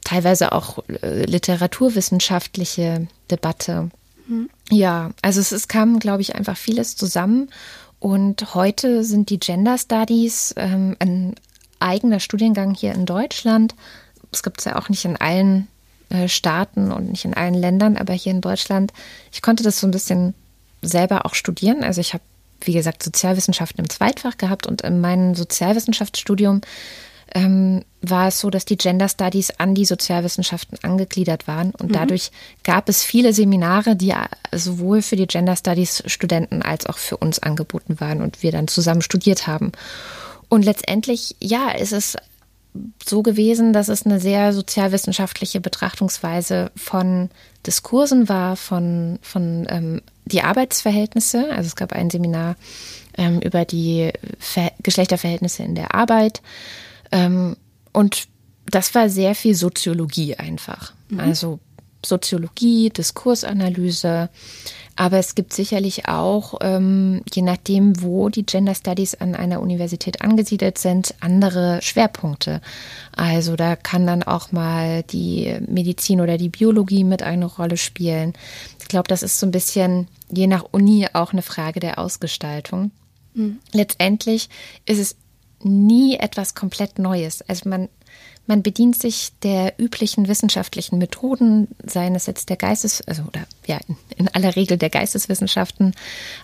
[0.05, 3.91] teilweise auch äh, literaturwissenschaftliche Debatte.
[4.71, 7.51] Ja, also es, es kam, glaube ich, einfach vieles zusammen.
[7.99, 11.35] Und heute sind die Gender Studies ähm, ein
[11.81, 13.75] eigener Studiengang hier in Deutschland.
[14.33, 15.69] Es gibt es ja auch nicht in allen
[16.09, 18.93] äh, Staaten und nicht in allen Ländern, aber hier in Deutschland.
[19.33, 20.35] Ich konnte das so ein bisschen
[20.83, 21.83] selber auch studieren.
[21.83, 22.23] Also ich habe,
[22.61, 26.61] wie gesagt, Sozialwissenschaften im Zweitfach gehabt und in meinem Sozialwissenschaftsstudium
[27.37, 31.73] ähm, war es so, dass die Gender Studies an die Sozialwissenschaften angegliedert waren.
[31.73, 31.95] Und mhm.
[31.95, 32.31] dadurch
[32.65, 34.15] gab es viele Seminare, die
[34.53, 38.69] sowohl für die Gender Studies Studenten als auch für uns angeboten waren und wir dann
[38.69, 39.73] zusammen studiert haben.
[40.49, 42.17] Und letztendlich, ja, ist es
[43.05, 47.29] so gewesen, dass es eine sehr sozialwissenschaftliche Betrachtungsweise von
[47.67, 51.51] Diskursen war, von, von ähm, die Arbeitsverhältnisse.
[51.51, 52.57] Also es gab ein Seminar
[53.19, 56.41] ähm, über die Ver Geschlechterverhältnisse in der Arbeit.
[57.17, 57.57] Ähm,
[57.93, 58.29] und
[58.67, 60.93] das war sehr viel Soziologie einfach.
[61.09, 61.21] Mhm.
[61.21, 61.61] Also
[62.05, 64.29] Soziologie, Diskursanalyse,
[64.97, 70.23] aber es gibt sicherlich auch, ähm, je nachdem, wo die Gender Studies an einer Universität
[70.23, 72.61] angesiedelt sind, andere Schwerpunkte.
[73.15, 78.33] Also da kann dann auch mal die Medizin oder die Biologie mit eine Rolle spielen.
[78.81, 82.91] Ich glaube, das ist so ein bisschen je nach Uni auch eine Frage der Ausgestaltung.
[83.35, 83.59] Mhm.
[83.73, 84.49] Letztendlich
[84.87, 85.17] ist es
[85.63, 87.43] nie etwas komplett Neues.
[87.43, 87.89] Also man
[88.47, 93.79] man bedient sich der üblichen wissenschaftlichen Methoden, seien es jetzt der Geistes, also oder ja,
[93.89, 95.95] in, in aller Regel der Geisteswissenschaften.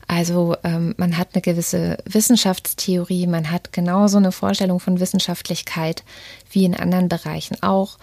[0.08, 6.02] Also ähm, man hat eine gewisse Wissenschaftstheorie, man hat genauso eine Vorstellung von Wissenschaftlichkeit
[6.50, 7.98] wie in anderen Bereichen auch.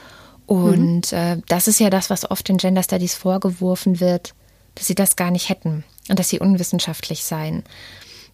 [0.45, 1.18] Und mhm.
[1.18, 4.34] äh, das ist ja das, was oft in Gender Studies vorgeworfen wird,
[4.76, 7.64] dass sie das gar nicht hätten und dass sie unwissenschaftlich seien.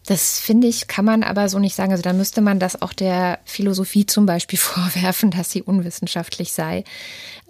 [0.06, 1.92] Das finde ich, kann man aber so nicht sagen.
[1.92, 6.84] Also da müsste man das auch der Philosophie zum Beispiel vorwerfen, dass sie unwissenschaftlich sei.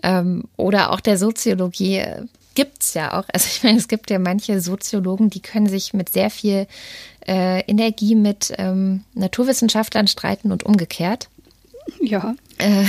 [0.03, 2.25] Ähm, oder auch der Soziologie äh,
[2.55, 3.25] gibt es ja auch.
[3.33, 6.67] Also ich meine, es gibt ja manche Soziologen, die können sich mit sehr viel
[7.27, 11.29] äh, Energie mit ähm, Naturwissenschaftlern streiten und umgekehrt.
[12.01, 12.35] Ja.
[12.57, 12.85] Äh,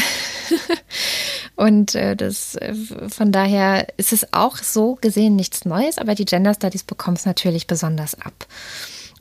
[1.57, 2.75] und äh, das äh,
[3.09, 7.27] von daher ist es auch so gesehen nichts Neues, aber die Gender Studies bekommen es
[7.27, 8.47] natürlich besonders ab.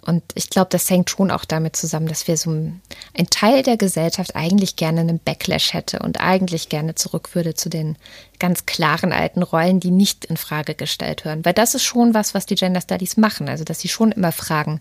[0.05, 2.81] Und ich glaube, das hängt schon auch damit zusammen, dass wir so ein,
[3.17, 7.69] ein, Teil der Gesellschaft eigentlich gerne einen Backlash hätte und eigentlich gerne zurück würde zu
[7.69, 7.97] den
[8.39, 11.43] ganz klaren alten Rollen, die nicht in Frage gestellt werden.
[11.43, 13.49] Weil das ist schon was, was die Gender Studies machen.
[13.49, 14.79] Also, dass sie schon immer fragen,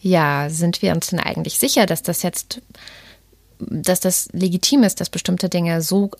[0.00, 2.60] ja, sind wir uns denn eigentlich sicher, dass das jetzt,
[3.58, 6.10] dass das legitim ist, dass bestimmte Dinge so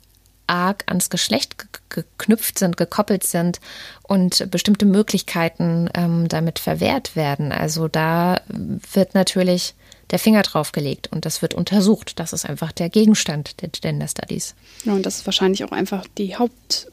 [0.47, 1.57] arg ans Geschlecht
[1.89, 3.61] geknüpft sind, gekoppelt sind
[4.03, 7.53] und bestimmte Möglichkeiten ähm, damit verwehrt werden.
[7.53, 9.75] Also da wird natürlich
[10.11, 12.19] der Finger drauf gelegt und das wird untersucht.
[12.21, 14.55] Das ist einfach der Gegenstand der Gender Studies.
[14.85, 16.91] Ja, und das ist wahrscheinlich auch einfach die Haupt,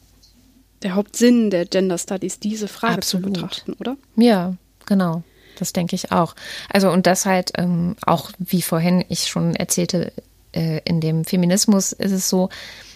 [0.82, 3.26] der Hauptsinn der Gender Studies, diese Frage Absolut.
[3.26, 3.96] zu betrachten, oder?
[4.16, 4.54] Ja,
[4.86, 5.22] genau.
[5.58, 6.34] Das denke ich auch.
[6.68, 10.12] Also und das halt ähm, auch, wie vorhin ich schon erzählte,
[10.52, 12.48] äh, in dem Feminismus ist es so,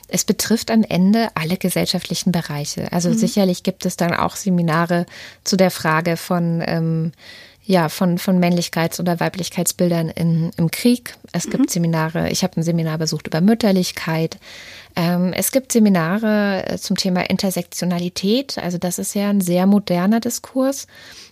[0.08, 2.92] es betrifft am Ende alle gesellschaftlichen Bereiche.
[2.92, 3.14] Also mhm.
[3.14, 5.06] sicherlich gibt es dann auch Seminare
[5.44, 7.12] zu der Frage von ähm,
[7.68, 11.14] ja, von, von Männlichkeits- oder Weiblichkeitsbildern in, im Krieg.
[11.32, 11.50] Es mhm.
[11.50, 14.38] gibt Seminare, ich habe ein Seminar besucht über Mütterlichkeit.
[14.96, 18.56] Ähm, es gibt Seminare äh, zum Thema Intersektionalität.
[18.56, 20.86] Also das ist ja ein sehr moderner Diskurs,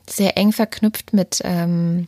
[0.06, 2.06] sehr eng verknüpft mit ähm,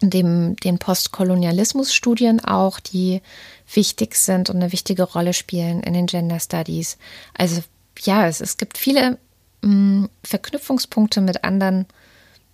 [0.00, 3.20] dem, den Postkolonialismus-Studien auch, die
[3.72, 6.98] wichtig sind und eine wichtige Rolle spielen in den Gender Studies.
[7.36, 7.62] Also
[8.00, 9.18] ja, es, es gibt viele
[9.62, 11.86] mh, mm, Verknüpfungspunkte mit anderen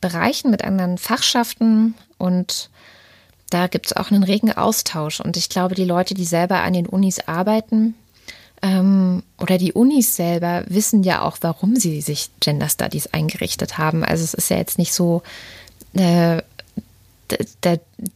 [0.01, 2.71] Bereichen, mit anderen Fachschaften und
[3.51, 5.21] da gibt es auch einen regen Austausch.
[5.21, 7.95] Und ich glaube, die Leute, die selber an den Unis arbeiten,
[8.63, 14.03] ähm, oder die Unis selber wissen ja auch, warum sie sich Gender Studies eingerichtet haben.
[14.03, 15.23] Also es ist ja jetzt nicht so,
[15.93, 16.43] äh,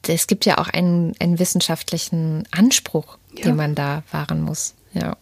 [0.07, 3.45] es gibt ja auch einen, einen wissenschaftlichen Anspruch, ja.
[3.45, 4.75] den man da wahren muss.
[4.93, 5.17] Ja.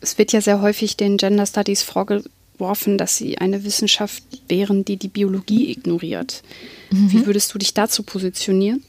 [0.00, 4.96] Es wird ja sehr häufig den Gender Studies vorgeworfen, dass sie eine Wissenschaft wären, die
[4.96, 6.42] die Biologie ignoriert.
[6.90, 7.12] Mhm.
[7.12, 8.82] Wie würdest du dich dazu positionieren?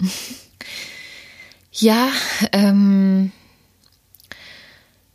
[1.74, 2.10] Ja,
[2.52, 3.32] ähm,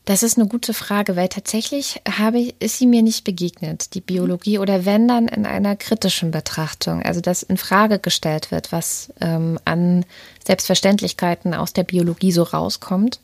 [0.08, 4.00] das ist eine gute Frage, weil tatsächlich habe ich, ist sie mir nicht begegnet, die
[4.00, 9.12] Biologie, oder wenn dann in einer kritischen Betrachtung, also dass in Frage gestellt wird, was
[9.20, 10.06] ähm, an
[10.46, 13.20] Selbstverständlichkeiten aus der Biologie so rauskommt,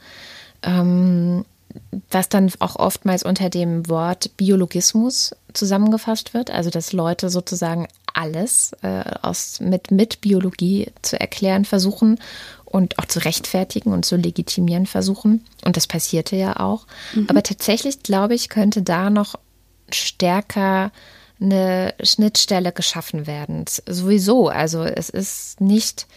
[0.62, 1.46] ähm,
[2.12, 8.74] was dann auch oftmals unter dem Wort Biologismus zusammengefasst wird, also dass Leute sozusagen alles
[8.82, 12.20] äh, aus, mit, mit Biologie zu erklären versuchen
[12.74, 15.46] und auch zu rechtfertigen und zu legitimieren versuchen.
[15.64, 16.88] Und das passierte ja auch.
[17.14, 17.28] Mhm.
[17.30, 19.36] Aber tatsächlich, glaube ich, könnte da noch
[19.92, 20.92] stärker
[21.40, 23.66] eine Schnittstelle geschaffen werden.
[23.68, 24.48] Sowieso.
[24.48, 26.08] Also es ist nicht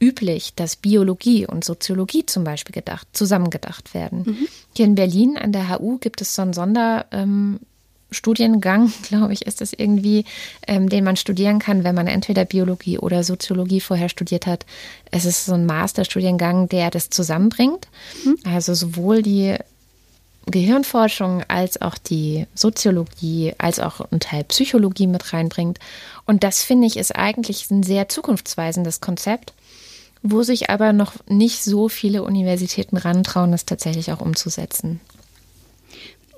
[0.00, 4.22] üblich, dass Biologie und Soziologie zum Beispiel gedacht, zusammengedacht werden.
[4.26, 4.48] Mhm.
[4.74, 7.60] Hier in Berlin an der HU gibt es so ein Sonder, ähm,
[8.10, 10.24] Studiengang, glaube ich, ist es irgendwie,
[10.66, 14.66] ähm, den man studieren kann, wenn man entweder Biologie oder Soziologie vorher studiert hat.
[15.10, 17.88] Es ist so ein Masterstudiengang, der das zusammenbringt.
[18.24, 18.38] Mhm.
[18.44, 19.56] Also sowohl die
[20.46, 25.78] Gehirnforschung als auch die Soziologie, als auch ein Teil Psychologie mit reinbringt.
[26.26, 29.52] Und das finde ich ist eigentlich ein sehr zukunftsweisendes Konzept,
[30.22, 35.00] wo sich aber noch nicht so viele Universitäten rantrauen, das tatsächlich auch umzusetzen.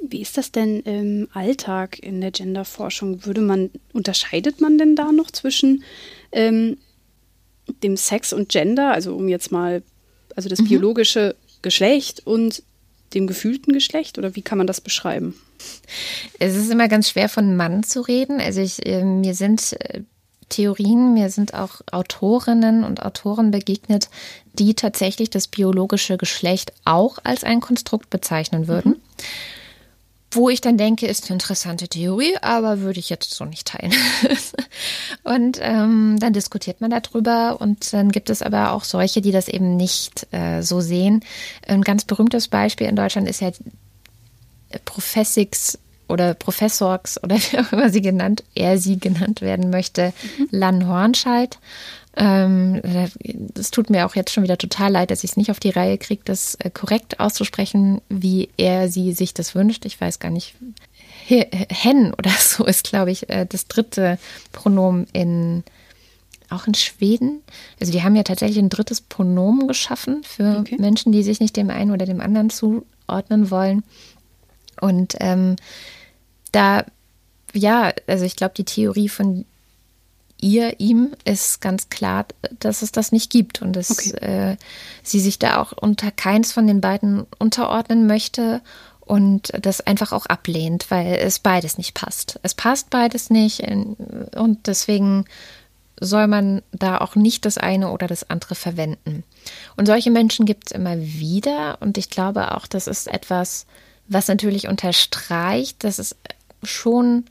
[0.04, 3.24] Wie ist das denn im Alltag in der Genderforschung?
[3.24, 5.84] Würde man, unterscheidet man denn da noch zwischen
[6.32, 6.76] ähm,
[7.82, 9.82] dem Sex und Gender, also um jetzt mal,
[10.34, 10.68] also das mhm.
[10.68, 12.62] biologische Geschlecht und
[13.14, 15.34] dem gefühlten Geschlecht oder wie kann man das beschreiben?
[16.38, 18.40] Es ist immer ganz schwer von Mann zu reden.
[18.40, 20.02] Also ich, äh, mir sind äh,
[20.48, 24.08] Theorien, mir sind auch Autorinnen und Autoren begegnet,
[24.54, 28.92] die tatsächlich das biologische Geschlecht auch als ein Konstrukt bezeichnen würden.
[28.92, 29.00] Mhm.
[30.34, 33.92] Wo ich dann denke, ist eine interessante Theorie, aber würde ich jetzt so nicht teilen.
[35.24, 39.48] und ähm, dann diskutiert man darüber und dann gibt es aber auch solche, die das
[39.48, 41.22] eben nicht äh, so sehen.
[41.68, 43.50] Ein ganz berühmtes Beispiel in Deutschland ist ja
[44.86, 45.78] Professix
[46.08, 50.48] oder Professors oder wie auch immer sie genannt, er sie genannt werden möchte, mhm.
[50.50, 51.58] Lan Hornscheid.
[52.14, 52.82] Ähm,
[53.54, 55.70] es tut mir auch jetzt schon wieder total leid, dass ich es nicht auf die
[55.70, 59.86] Reihe kriege, das äh, korrekt auszusprechen, wie er sie sich das wünscht.
[59.86, 60.54] Ich weiß gar nicht.
[61.26, 64.18] Hen oder so ist, glaube ich, äh, das dritte
[64.52, 65.64] Pronomen in
[66.50, 67.42] auch in Schweden.
[67.80, 70.76] Also die haben ja tatsächlich ein drittes Pronomen geschaffen für okay.
[70.78, 73.82] Menschen, die sich nicht dem einen oder dem anderen zuordnen wollen.
[74.80, 75.56] Und ähm,
[76.52, 76.84] da,
[77.54, 79.46] ja, also ich glaube, die Theorie von
[80.42, 82.26] ihr, ihm ist ganz klar,
[82.58, 84.52] dass es das nicht gibt und dass okay.
[84.52, 84.56] äh,
[85.02, 88.60] sie sich da auch unter keins von den beiden unterordnen möchte
[89.00, 92.38] und das einfach auch ablehnt, weil es beides nicht passt.
[92.42, 95.24] Es passt beides nicht und deswegen
[96.00, 99.22] soll man da auch nicht das eine oder das andere verwenden.
[99.76, 103.66] Und solche Menschen gibt es immer wieder und ich glaube auch, das ist etwas,
[104.08, 106.16] was natürlich unterstreicht, dass es
[106.62, 107.24] schon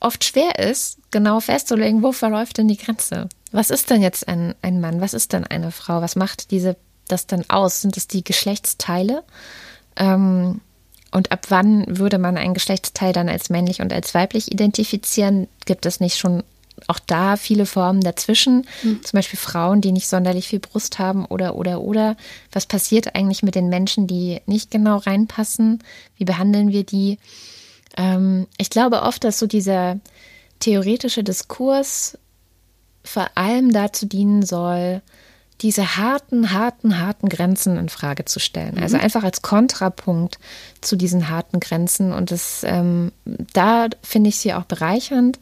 [0.00, 3.28] oft schwer ist, genau festzulegen, wo verläuft denn die Grenze?
[3.52, 5.00] Was ist denn jetzt ein, ein Mann?
[5.00, 6.00] Was ist denn eine Frau?
[6.00, 6.76] Was macht diese
[7.08, 7.82] das dann aus?
[7.82, 9.22] Sind es die Geschlechtsteile?
[9.96, 10.60] Ähm,
[11.12, 15.48] und ab wann würde man ein Geschlechtsteil dann als männlich und als weiblich identifizieren?
[15.64, 16.42] Gibt es nicht schon
[16.88, 18.66] auch da viele Formen dazwischen?
[18.82, 19.02] Mhm.
[19.02, 22.16] Zum Beispiel Frauen, die nicht sonderlich viel Brust haben oder, oder, oder.
[22.52, 25.82] Was passiert eigentlich mit den Menschen, die nicht genau reinpassen?
[26.16, 27.18] Wie behandeln wir die?
[27.96, 29.98] Ähm, ich glaube oft, dass so dieser
[30.60, 32.18] theoretische Diskurs
[33.04, 35.02] vor allem dazu dienen soll,
[35.62, 38.74] diese harten, harten, harten Grenzen in Frage zu stellen.
[38.74, 38.82] Mhm.
[38.82, 40.38] Also einfach als Kontrapunkt
[40.80, 42.12] zu diesen harten Grenzen.
[42.12, 43.12] Und das, ähm,
[43.52, 45.38] da finde ich sie auch bereichernd.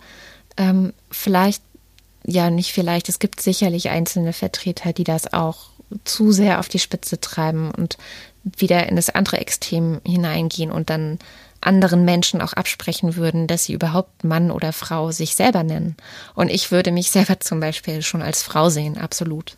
[0.57, 1.63] Ähm, vielleicht,
[2.25, 5.71] ja, nicht vielleicht, es gibt sicherlich einzelne Vertreter, die das auch
[6.05, 7.99] zu sehr auf die Spitze treiben und
[8.45, 11.19] wieder in das andere Extrem hineingehen und dann
[11.67, 15.97] anderen Menschen auch absprechen würden, dass sie überhaupt Mann oder Frau sich selber nennen.
[16.35, 19.57] Und ich würde mich selber zum Beispiel schon als Frau sehen, absolut.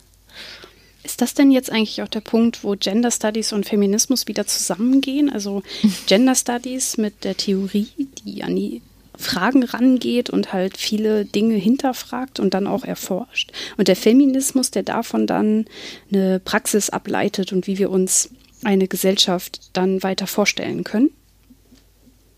[1.03, 5.29] Ist das denn jetzt eigentlich auch der Punkt, wo Gender Studies und Feminismus wieder zusammengehen?
[5.29, 5.63] Also
[6.05, 7.87] Gender Studies mit der Theorie,
[8.25, 8.81] die an die
[9.17, 13.51] Fragen rangeht und halt viele Dinge hinterfragt und dann auch erforscht.
[13.77, 15.65] Und der Feminismus, der davon dann
[16.11, 18.29] eine Praxis ableitet und wie wir uns
[18.63, 21.09] eine Gesellschaft dann weiter vorstellen können.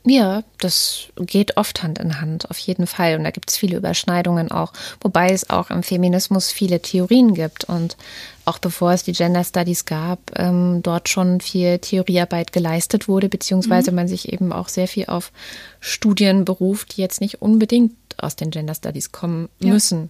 [0.06, 3.18] Ja, das geht oft Hand in Hand, auf jeden Fall.
[3.18, 4.72] Und da gibt es viele Überschneidungen auch,
[5.02, 7.66] wobei es auch im Feminismus viele Theorien gibt.
[7.66, 7.98] Und
[8.46, 13.92] auch bevor es die Gender Studies gab, ähm, dort schon viel Theoriearbeit geleistet wurde, beziehungsweise
[13.92, 13.96] mhm.
[13.96, 15.34] man sich eben auch sehr viel auf
[15.82, 19.74] Studien beruft, die jetzt nicht unbedingt aus den Gender Studies kommen ja.
[19.74, 20.10] müssen.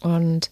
[0.00, 0.50] Und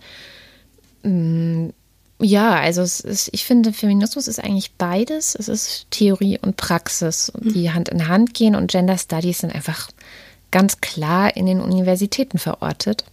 [1.02, 1.72] mh, mm,
[2.20, 5.34] ja, also es ist, ich finde, Feminismus ist eigentlich beides.
[5.34, 7.74] Es ist Theorie und Praxis, die mhm.
[7.74, 9.90] Hand in Hand gehen und Gender Studies sind einfach
[10.50, 13.04] ganz klar in den Universitäten verortet.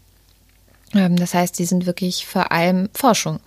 [0.93, 3.39] Ähm, das heißt, sie sind wirklich vor allem Forschung.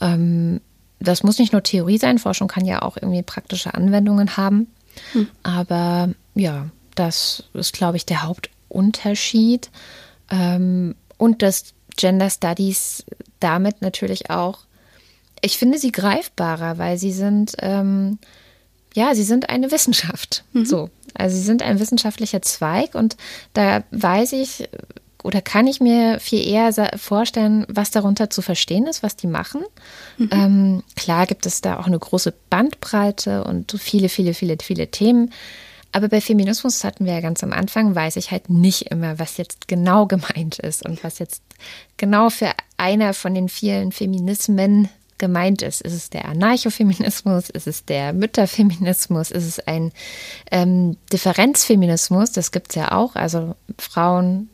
[0.00, 0.60] Ähm,
[1.00, 4.68] das muss nicht nur Theorie sein, Forschung kann ja auch irgendwie praktische Anwendungen haben.
[5.12, 5.28] Mhm.
[5.42, 9.70] Aber ja, das ist, glaube ich, der Hauptunterschied.
[10.30, 13.04] Ähm, und dass Gender Studies
[13.40, 14.60] damit natürlich auch
[15.42, 18.18] ich finde sie greifbarer, weil sie sind, ähm,
[18.94, 20.44] ja, sie sind eine Wissenschaft.
[20.52, 20.64] Mhm.
[20.64, 20.90] So.
[21.14, 23.16] Also sie sind ein wissenschaftlicher Zweig und
[23.54, 24.68] da weiß ich
[25.24, 29.62] oder kann ich mir viel eher vorstellen, was darunter zu verstehen ist, was die machen.
[30.16, 30.30] Mhm.
[30.32, 35.32] Ähm, klar gibt es da auch eine große Bandbreite und viele, viele, viele, viele Themen.
[35.90, 39.38] Aber bei Feminismus hatten wir ja ganz am Anfang, weiß ich halt nicht immer, was
[39.38, 41.42] jetzt genau gemeint ist und was jetzt
[41.96, 45.80] genau für einer von den vielen Feminismen gemeint ist.
[45.82, 47.50] Ist es der Anarchofeminismus?
[47.50, 49.30] Ist es der Mütterfeminismus?
[49.30, 49.92] Ist es ein
[50.50, 52.32] ähm, Differenzfeminismus?
[52.32, 53.14] Das gibt es ja auch.
[53.14, 54.48] Also Frauen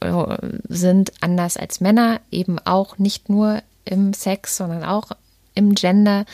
[0.00, 0.36] äh,
[0.68, 5.10] sind anders als Männer, eben auch nicht nur im Sex, sondern auch
[5.54, 6.24] im Gender,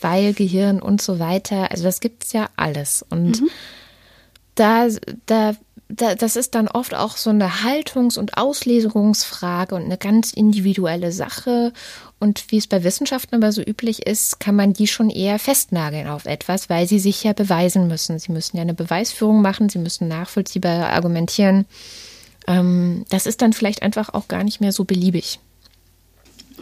[0.00, 1.70] weil Gehirn und so weiter.
[1.70, 3.04] Also das gibt es ja alles.
[3.08, 3.50] Und mhm.
[4.54, 4.88] da,
[5.26, 5.54] da
[5.94, 11.72] das ist dann oft auch so eine Haltungs- und Auslesungsfrage und eine ganz individuelle Sache.
[12.18, 16.08] Und wie es bei Wissenschaften aber so üblich ist, kann man die schon eher festnageln
[16.08, 18.18] auf etwas, weil sie sich ja beweisen müssen.
[18.18, 21.66] Sie müssen ja eine Beweisführung machen, sie müssen nachvollziehbar argumentieren.
[22.46, 25.40] Ähm, das ist dann vielleicht einfach auch gar nicht mehr so beliebig.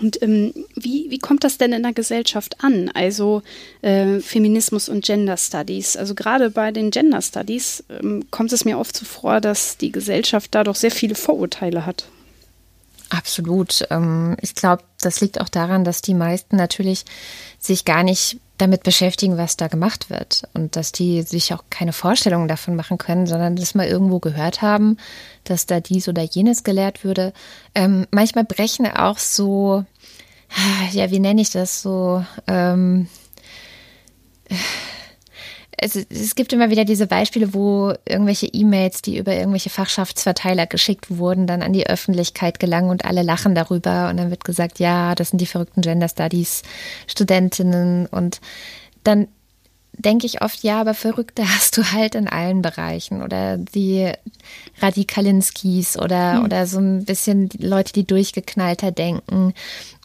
[0.01, 2.90] Und ähm, wie, wie kommt das denn in der Gesellschaft an?
[2.94, 3.42] Also
[3.82, 5.96] äh, Feminismus und Gender Studies.
[5.96, 9.92] Also gerade bei den Gender Studies ähm, kommt es mir oft so vor, dass die
[9.92, 12.07] Gesellschaft da doch sehr viele Vorurteile hat.
[13.11, 13.86] Absolut.
[13.90, 17.05] Ähm, ich glaube, das liegt auch daran, dass die meisten natürlich
[17.59, 21.92] sich gar nicht damit beschäftigen, was da gemacht wird und dass die sich auch keine
[21.92, 24.96] Vorstellungen davon machen können, sondern das mal irgendwo gehört haben,
[25.44, 27.32] dass da dies oder jenes gelehrt würde.
[27.74, 29.84] Ähm, manchmal brechen auch so,
[30.92, 32.24] ja, wie nenne ich das so?
[32.46, 33.08] Ähm,
[35.83, 41.16] es, es gibt immer wieder diese Beispiele, wo irgendwelche E-Mails, die über irgendwelche Fachschaftsverteiler geschickt
[41.16, 44.11] wurden, dann an die Öffentlichkeit gelangen und alle lachen darüber.
[44.11, 46.62] Und dann wird gesagt, ja, das sind die verrückten Gender Studies
[47.07, 48.07] Studentinnen.
[48.07, 48.41] Und
[49.05, 49.28] dann
[50.01, 54.12] denke ich oft, ja, aber Verrückte hast du halt in allen Bereichen oder die
[54.80, 56.44] Radikalinskis oder, hm.
[56.44, 59.55] oder so ein bisschen die Leute, die durchgeknallter denken.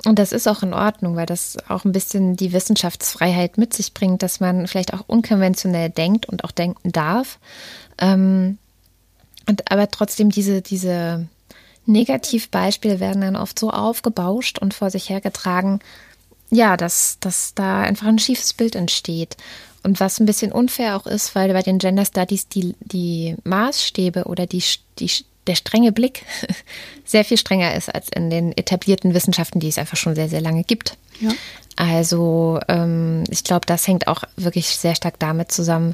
[0.05, 3.93] Und das ist auch in Ordnung, weil das auch ein bisschen die Wissenschaftsfreiheit mit sich
[3.93, 7.39] bringt, dass man vielleicht auch unkonventionell denkt und auch denken darf.
[7.97, 8.57] Ähm,
[9.47, 11.27] und aber trotzdem diese, diese
[11.85, 15.79] Negativbeispiele werden dann oft so aufgebauscht und vor sich hergetragen,
[16.49, 19.37] ja, dass, dass da einfach ein schiefes Bild entsteht.
[19.85, 24.23] Und was ein bisschen unfair auch ist, weil bei den Gender Studies die, die Maßstäbe
[24.23, 24.63] oder die,
[24.97, 25.11] die,
[25.45, 26.25] der strenge Blick
[27.05, 30.41] sehr viel strenger ist als in den etablierten Wissenschaften, die es einfach schon sehr, sehr
[30.41, 30.97] lange gibt.
[31.19, 31.29] Ja.
[31.75, 35.93] Also ähm, ich glaube, das hängt auch wirklich sehr stark damit zusammen,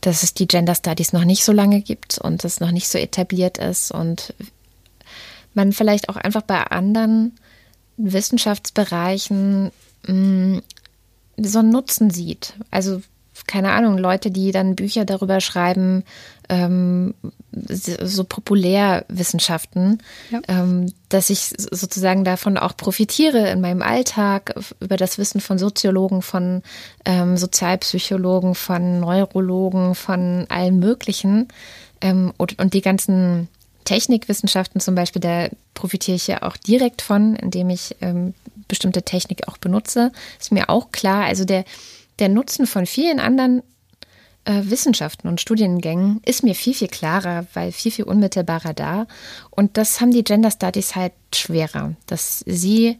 [0.00, 2.98] dass es die Gender Studies noch nicht so lange gibt und es noch nicht so
[2.98, 4.34] etabliert ist und
[5.54, 7.38] man vielleicht auch einfach bei anderen
[7.96, 9.70] Wissenschaftsbereichen
[10.08, 10.62] mh, mm,
[11.42, 12.54] so einen Nutzen sieht.
[12.72, 13.02] Also
[13.46, 16.04] keine Ahnung, Leute, die dann Bücher darüber schreiben,
[16.48, 17.14] ähm,
[17.52, 20.40] so Populärwissenschaften, ja.
[20.48, 26.22] ähm, dass ich sozusagen davon auch profitiere in meinem Alltag, über das Wissen von Soziologen,
[26.22, 26.62] von
[27.04, 31.48] ähm, Sozialpsychologen, von Neurologen, von allem Möglichen.
[32.00, 33.48] Ähm, und, und die ganzen
[33.84, 38.34] Technikwissenschaften zum Beispiel, da profitiere ich ja auch direkt von, indem ich ähm,
[38.68, 40.12] bestimmte Technik auch benutze.
[40.38, 41.24] Ist mir auch klar.
[41.24, 41.64] Also der
[42.20, 43.62] der Nutzen von vielen anderen
[44.44, 49.06] äh, Wissenschaften und Studiengängen ist mir viel, viel klarer, weil viel, viel unmittelbarer da.
[49.50, 52.98] Und das haben die Gender Studies halt schwerer, dass sie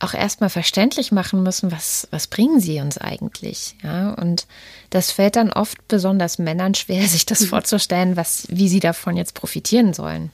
[0.00, 3.76] auch erstmal verständlich machen müssen, was, was bringen sie uns eigentlich?
[3.82, 4.46] Ja, und
[4.90, 7.46] das fällt dann oft besonders Männern schwer, sich das mhm.
[7.46, 10.30] vorzustellen, was, wie sie davon jetzt profitieren sollen.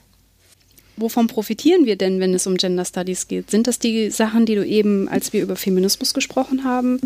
[0.95, 3.49] Wovon profitieren wir denn, wenn es um Gender Studies geht?
[3.49, 6.99] Sind das die Sachen, die du eben, als wir über Feminismus gesprochen haben,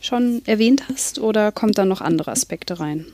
[0.00, 3.06] schon erwähnt hast oder kommt da noch andere Aspekte rein?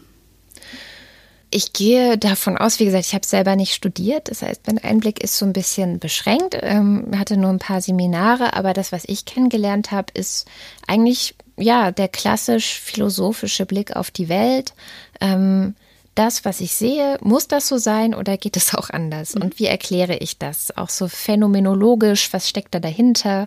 [1.55, 4.31] Ich gehe davon aus, wie gesagt, ich habe selber nicht studiert.
[4.31, 6.57] Das heißt, mein Einblick ist so ein bisschen beschränkt.
[6.59, 10.49] Ähm, hatte nur ein paar Seminare, aber das, was ich kennengelernt habe, ist
[10.87, 14.73] eigentlich ja der klassisch philosophische Blick auf die Welt.
[15.21, 15.75] Ähm,
[16.15, 19.35] das, was ich sehe, muss das so sein oder geht es auch anders?
[19.35, 20.77] Und wie erkläre ich das?
[20.77, 23.47] Auch so phänomenologisch, was steckt da dahinter?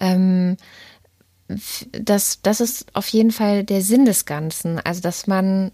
[0.00, 0.56] Ähm,
[1.92, 4.78] das, das ist auf jeden Fall der Sinn des Ganzen.
[4.78, 5.72] Also, dass man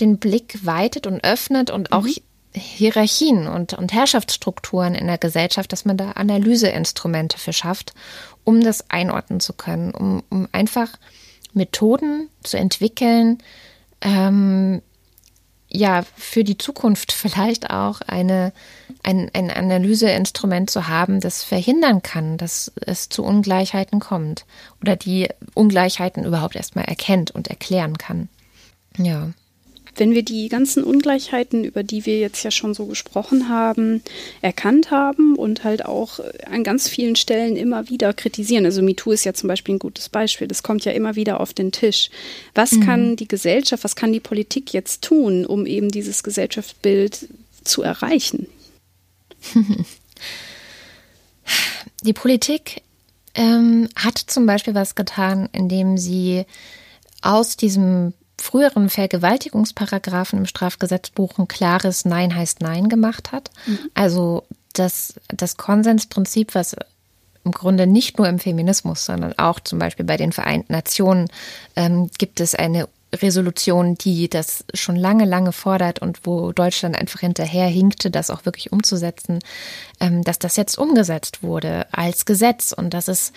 [0.00, 2.14] den Blick weitet und öffnet und auch mhm.
[2.52, 7.92] Hierarchien und, und Herrschaftsstrukturen in der Gesellschaft, dass man da Analyseinstrumente für schafft,
[8.44, 10.88] um das einordnen zu können, um, um einfach
[11.52, 13.42] Methoden zu entwickeln,
[14.00, 14.82] ähm,
[15.76, 18.52] ja, für die Zukunft vielleicht auch eine,
[19.02, 24.46] ein, ein Analyseinstrument zu haben, das verhindern kann, dass es zu Ungleichheiten kommt
[24.80, 28.28] oder die Ungleichheiten überhaupt erstmal erkennt und erklären kann.
[28.98, 29.30] Ja
[29.96, 34.02] wenn wir die ganzen Ungleichheiten, über die wir jetzt ja schon so gesprochen haben,
[34.42, 38.64] erkannt haben und halt auch an ganz vielen Stellen immer wieder kritisieren.
[38.64, 40.48] Also MeToo ist ja zum Beispiel ein gutes Beispiel.
[40.48, 42.10] Das kommt ja immer wieder auf den Tisch.
[42.54, 42.80] Was mhm.
[42.80, 47.28] kann die Gesellschaft, was kann die Politik jetzt tun, um eben dieses Gesellschaftsbild
[47.64, 48.46] zu erreichen?
[52.02, 52.82] Die Politik
[53.34, 56.44] ähm, hat zum Beispiel was getan, indem sie
[57.22, 63.50] aus diesem früheren Vergewaltigungsparagraphen im Strafgesetzbuch ein klares Nein heißt Nein gemacht hat.
[63.66, 63.78] Mhm.
[63.94, 66.76] Also das, das Konsensprinzip, was
[67.44, 71.28] im Grunde nicht nur im Feminismus, sondern auch zum Beispiel bei den Vereinten Nationen
[71.76, 77.20] ähm, gibt es eine Resolution, die das schon lange, lange fordert und wo Deutschland einfach
[77.20, 79.38] hinterher hinkte, das auch wirklich umzusetzen,
[80.00, 83.32] ähm, dass das jetzt umgesetzt wurde als Gesetz und dass es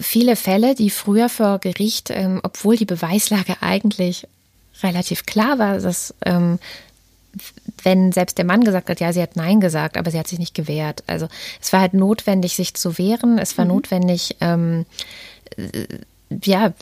[0.00, 4.26] viele Fälle, die früher vor Gericht, ähm, obwohl die Beweislage eigentlich
[4.82, 6.58] relativ klar war, dass ähm,
[7.82, 10.38] wenn selbst der Mann gesagt hat, ja, sie hat Nein gesagt, aber sie hat sich
[10.38, 11.04] nicht gewehrt.
[11.06, 11.28] Also
[11.60, 13.38] es war halt notwendig, sich zu wehren.
[13.38, 13.72] Es war mhm.
[13.72, 14.86] notwendig, ähm,
[15.56, 15.86] äh,
[16.44, 16.72] ja,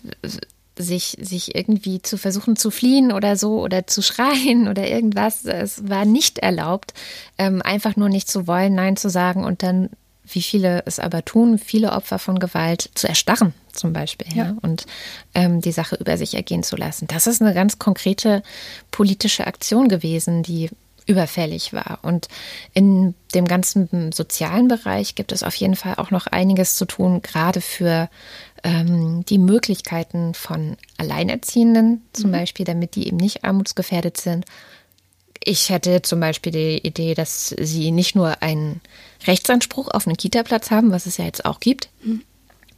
[0.77, 5.45] sich, sich irgendwie zu versuchen zu fliehen oder so oder zu schreien oder irgendwas.
[5.45, 6.95] Es war nicht erlaubt,
[7.37, 9.91] ähm, einfach nur nicht zu wollen, Nein zu sagen und dann
[10.31, 14.45] wie viele es aber tun, viele Opfer von Gewalt zu erstarren zum Beispiel ja.
[14.45, 14.87] ja und
[15.35, 17.07] ähm, die Sache über sich ergehen zu lassen.
[17.07, 18.43] Das ist eine ganz konkrete
[18.91, 20.71] politische Aktion gewesen, die
[21.07, 22.01] überfällig war.
[22.03, 22.29] Und
[22.75, 27.23] in dem ganzen sozialen Bereich gibt es auf jeden Fall auch noch einiges zu tun,
[27.23, 28.11] gerade für
[28.63, 32.35] ähm, die Möglichkeiten von Alleinerziehenden zum mhm.
[32.35, 34.45] Beispiel, damit die eben nicht armutsgefährdet sind
[35.45, 38.81] ich hätte zum Beispiel die Idee, dass sie nicht nur einen
[39.27, 42.23] Rechtsanspruch auf einen Kita-Platz haben, was es ja jetzt auch gibt, mhm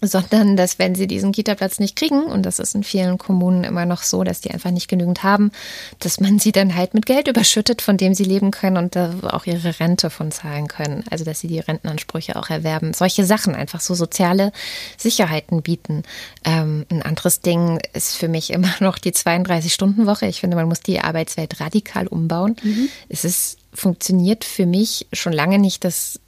[0.03, 3.87] sondern dass wenn sie diesen Kita-Platz nicht kriegen, und das ist in vielen Kommunen immer
[3.87, 5.51] noch so, dass die einfach nicht genügend haben,
[5.99, 9.15] dass man sie dann halt mit Geld überschüttet, von dem sie leben können und da
[9.23, 11.05] auch ihre Rente von zahlen können.
[11.11, 12.95] Also dass sie die Rentenansprüche auch erwerben.
[12.95, 14.53] Solche Sachen, einfach so soziale
[14.97, 16.03] Sicherheiten bieten.
[16.45, 20.27] Ähm, ein anderes Ding ist für mich immer noch die 32-Stunden-Woche.
[20.27, 22.57] Ich finde, man muss die Arbeitswelt radikal umbauen.
[22.63, 22.89] Mhm.
[23.09, 26.19] Es ist, funktioniert für mich schon lange nicht das,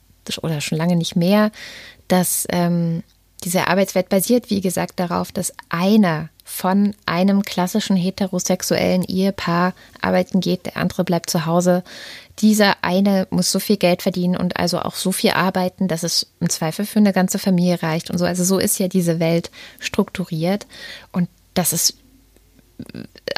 [0.42, 1.50] oder schon lange nicht mehr,
[2.08, 3.02] dass ähm,
[3.44, 10.66] diese Arbeitswelt basiert, wie gesagt, darauf, dass einer von einem klassischen heterosexuellen Ehepaar arbeiten geht,
[10.66, 11.82] der andere bleibt zu Hause.
[12.40, 16.26] Dieser eine muss so viel Geld verdienen und also auch so viel arbeiten, dass es
[16.40, 18.24] im Zweifel für eine ganze Familie reicht und so.
[18.24, 20.66] Also so ist ja diese Welt strukturiert
[21.10, 21.96] und das ist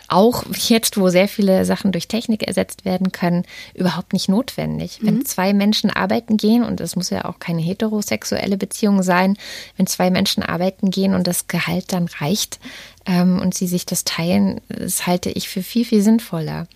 [0.09, 5.01] auch jetzt, wo sehr viele Sachen durch Technik ersetzt werden können, überhaupt nicht notwendig.
[5.01, 5.07] Mhm.
[5.07, 9.37] Wenn zwei Menschen arbeiten gehen, und es muss ja auch keine heterosexuelle Beziehung sein,
[9.77, 12.61] wenn zwei Menschen arbeiten gehen und das Gehalt dann reicht
[13.07, 16.67] ähm, und sie sich das teilen, das halte ich für viel, viel sinnvoller.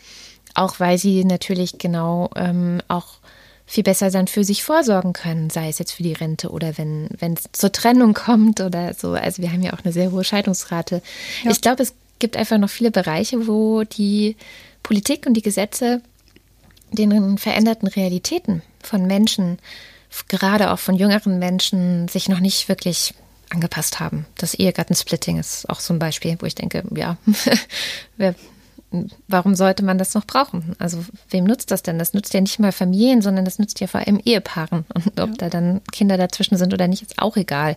[0.55, 3.19] Auch weil sie natürlich genau ähm, auch
[3.67, 7.11] viel besser dann für sich vorsorgen können, sei es jetzt für die Rente oder wenn
[7.21, 9.13] es zur Trennung kommt oder so.
[9.13, 11.03] Also wir haben ja auch eine sehr hohe Scheidungsrate.
[11.45, 11.51] Ja.
[11.51, 14.37] Ich glaube, es gibt einfach noch viele Bereiche, wo die
[14.83, 16.03] Politik und die Gesetze
[16.91, 19.59] den veränderten Realitäten von Menschen,
[20.29, 23.15] gerade auch von jüngeren Menschen, sich noch nicht wirklich
[23.51, 24.27] angepasst haben.
[24.37, 27.17] Das Ehegattensplitting ist auch so ein Beispiel, wo ich denke, ja,
[28.17, 28.35] wer,
[29.27, 30.75] warum sollte man das noch brauchen?
[30.79, 31.99] Also wem nutzt das denn?
[31.99, 34.85] Das nützt ja nicht mal Familien, sondern das nützt ja vor allem Ehepaaren.
[34.95, 35.37] Und ob ja.
[35.37, 37.77] da dann Kinder dazwischen sind oder nicht, ist auch egal.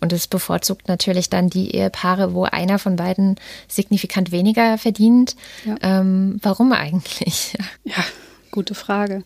[0.00, 3.36] Und es bevorzugt natürlich dann die Ehepaare, wo einer von beiden
[3.68, 5.36] signifikant weniger verdient.
[5.64, 5.76] Ja.
[5.82, 7.54] Ähm, warum eigentlich?
[7.84, 8.04] Ja,
[8.50, 9.22] gute Frage.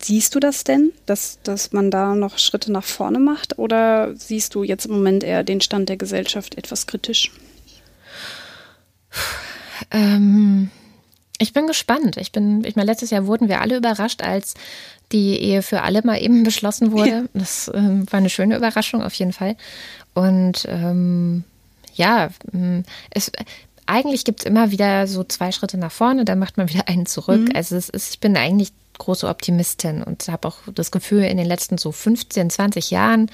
[0.00, 3.58] Siehst du das denn, dass, dass man da noch Schritte nach vorne macht?
[3.58, 7.32] Oder siehst du jetzt im Moment eher den Stand der Gesellschaft etwas kritisch?
[9.90, 10.70] Ähm,
[11.38, 12.16] ich bin gespannt.
[12.16, 14.54] Ich bin, ich meine, letztes Jahr wurden wir alle überrascht, als
[15.12, 17.10] die Ehe für alle mal eben beschlossen wurde.
[17.10, 17.22] Ja.
[17.34, 19.56] Das ähm, war eine schöne Überraschung auf jeden Fall.
[20.14, 21.44] Und ähm,
[21.94, 22.30] ja,
[23.10, 23.32] es,
[23.86, 27.06] eigentlich gibt es immer wieder so zwei Schritte nach vorne, dann macht man wieder einen
[27.06, 27.48] zurück.
[27.48, 27.56] Mhm.
[27.56, 31.46] Also es ist, ich bin eigentlich große Optimistin und habe auch das Gefühl, in den
[31.46, 33.30] letzten so 15, 20 Jahren,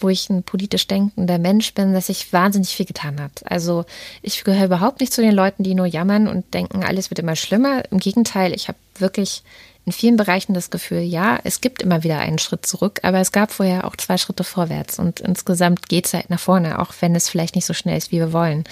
[0.00, 3.42] wo ich ein politisch denkender Mensch bin, dass sich wahnsinnig viel getan hat.
[3.44, 3.84] Also
[4.22, 7.36] ich gehöre überhaupt nicht zu den Leuten, die nur jammern und denken, alles wird immer
[7.36, 7.82] schlimmer.
[7.90, 9.42] Im Gegenteil, ich habe wirklich
[9.86, 13.32] in vielen Bereichen das Gefühl, ja, es gibt immer wieder einen Schritt zurück, aber es
[13.32, 17.14] gab vorher auch zwei Schritte vorwärts und insgesamt geht es halt nach vorne, auch wenn
[17.14, 18.64] es vielleicht nicht so schnell ist, wie wir wollen.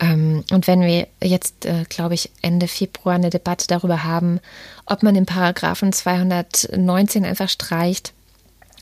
[0.00, 4.40] Ähm, und wenn wir jetzt, äh, glaube ich, Ende Februar eine Debatte darüber haben,
[4.86, 8.12] ob man den Paragraphen 219 einfach streicht,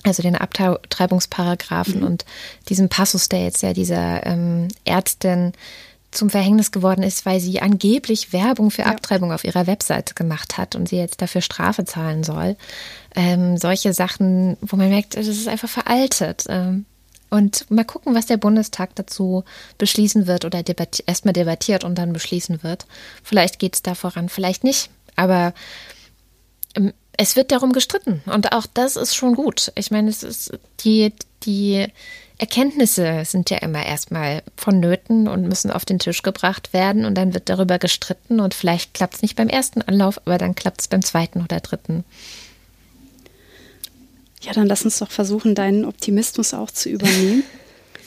[0.04, 2.06] also den Abtreibungsparagraphen mhm.
[2.06, 2.24] und
[2.68, 5.52] diesen Passus, der jetzt ja dieser ähm, Ärztin
[6.14, 8.88] zum Verhängnis geworden ist, weil sie angeblich Werbung für ja.
[8.88, 12.56] Abtreibung auf ihrer Webseite gemacht hat und sie jetzt dafür Strafe zahlen soll.
[13.14, 16.44] Ähm, solche Sachen, wo man merkt, das ist einfach veraltet.
[16.48, 16.86] Ähm,
[17.30, 19.44] und mal gucken, was der Bundestag dazu
[19.78, 22.86] beschließen wird oder debatti erstmal debattiert und dann beschließen wird.
[23.22, 24.90] Vielleicht geht es da voran, vielleicht nicht.
[25.16, 25.52] Aber
[26.76, 28.22] ähm, es wird darum gestritten.
[28.26, 29.72] Und auch das ist schon gut.
[29.74, 31.12] Ich meine, es ist die,
[31.44, 31.86] die
[32.44, 37.32] Erkenntnisse sind ja immer erstmal vonnöten und müssen auf den Tisch gebracht werden und dann
[37.32, 40.88] wird darüber gestritten und vielleicht klappt es nicht beim ersten Anlauf, aber dann klappt es
[40.88, 42.04] beim zweiten oder dritten.
[44.42, 47.44] Ja, dann lass uns doch versuchen, deinen Optimismus auch zu übernehmen.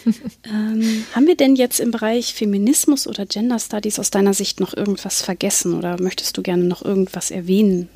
[0.45, 4.77] ähm, haben wir denn jetzt im Bereich Feminismus oder Gender Studies aus deiner Sicht noch
[4.77, 7.89] irgendwas vergessen oder möchtest du gerne noch irgendwas erwähnen?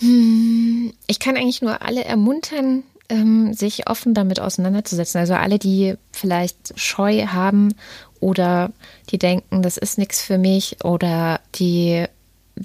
[0.00, 5.18] Hm, ich kann eigentlich nur alle ermuntern, ähm, sich offen damit auseinanderzusetzen.
[5.18, 7.74] Also alle, die vielleicht Scheu haben
[8.20, 8.70] oder
[9.10, 12.06] die denken, das ist nichts für mich oder die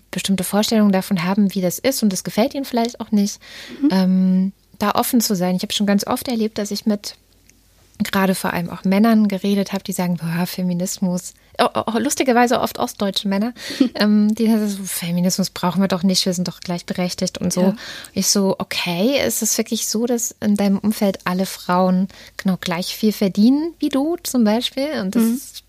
[0.09, 3.39] bestimmte Vorstellungen davon haben, wie das ist und das gefällt ihnen vielleicht auch nicht,
[3.81, 3.89] mhm.
[3.91, 5.55] ähm, da offen zu sein.
[5.55, 7.15] Ich habe schon ganz oft erlebt, dass ich mit
[8.03, 12.79] gerade vor allem auch Männern geredet habe, die sagen, boah, Feminismus, oh, oh, lustigerweise oft
[12.79, 13.53] ostdeutsche Männer,
[13.95, 17.61] ähm, die sagen so, Feminismus brauchen wir doch nicht, wir sind doch gleichberechtigt und so.
[17.61, 17.75] Ja.
[18.13, 22.95] Ich so, okay, ist es wirklich so, dass in deinem Umfeld alle Frauen genau gleich
[22.95, 24.99] viel verdienen wie du zum Beispiel?
[25.01, 25.33] Und das mhm.
[25.35, 25.63] ist,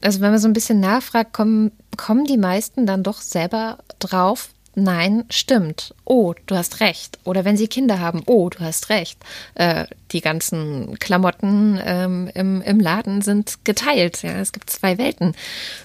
[0.00, 4.50] also wenn man so ein bisschen nachfragt, kommen, kommen die meisten dann doch selber drauf,
[4.74, 5.94] nein, stimmt.
[6.04, 7.18] Oh, du hast recht.
[7.24, 9.18] Oder wenn sie Kinder haben, oh, du hast recht.
[9.54, 14.22] Äh, die ganzen Klamotten ähm, im, im Laden sind geteilt.
[14.22, 15.34] Ja, es gibt zwei Welten.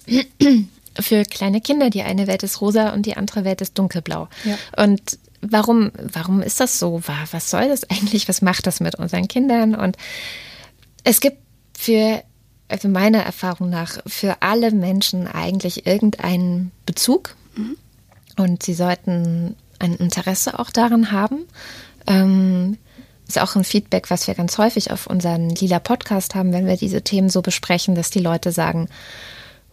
[1.00, 4.30] Für kleine Kinder, die eine Welt ist rosa und die andere Welt ist dunkelblau.
[4.44, 4.58] Ja.
[4.84, 7.02] Und warum, warum ist das so?
[7.32, 8.28] Was soll das eigentlich?
[8.28, 9.76] Was macht das mit unseren Kindern?
[9.76, 9.96] Und
[11.04, 11.38] es gibt
[11.78, 12.24] für
[12.70, 17.36] also meiner Erfahrung nach für alle Menschen eigentlich irgendeinen Bezug.
[17.56, 17.78] Mhm
[18.38, 21.46] und sie sollten ein Interesse auch daran haben.
[22.08, 22.78] Ähm,
[23.28, 26.78] ist auch ein Feedback, was wir ganz häufig auf unseren Lila Podcast haben, wenn wir
[26.78, 28.88] diese Themen so besprechen, dass die Leute sagen,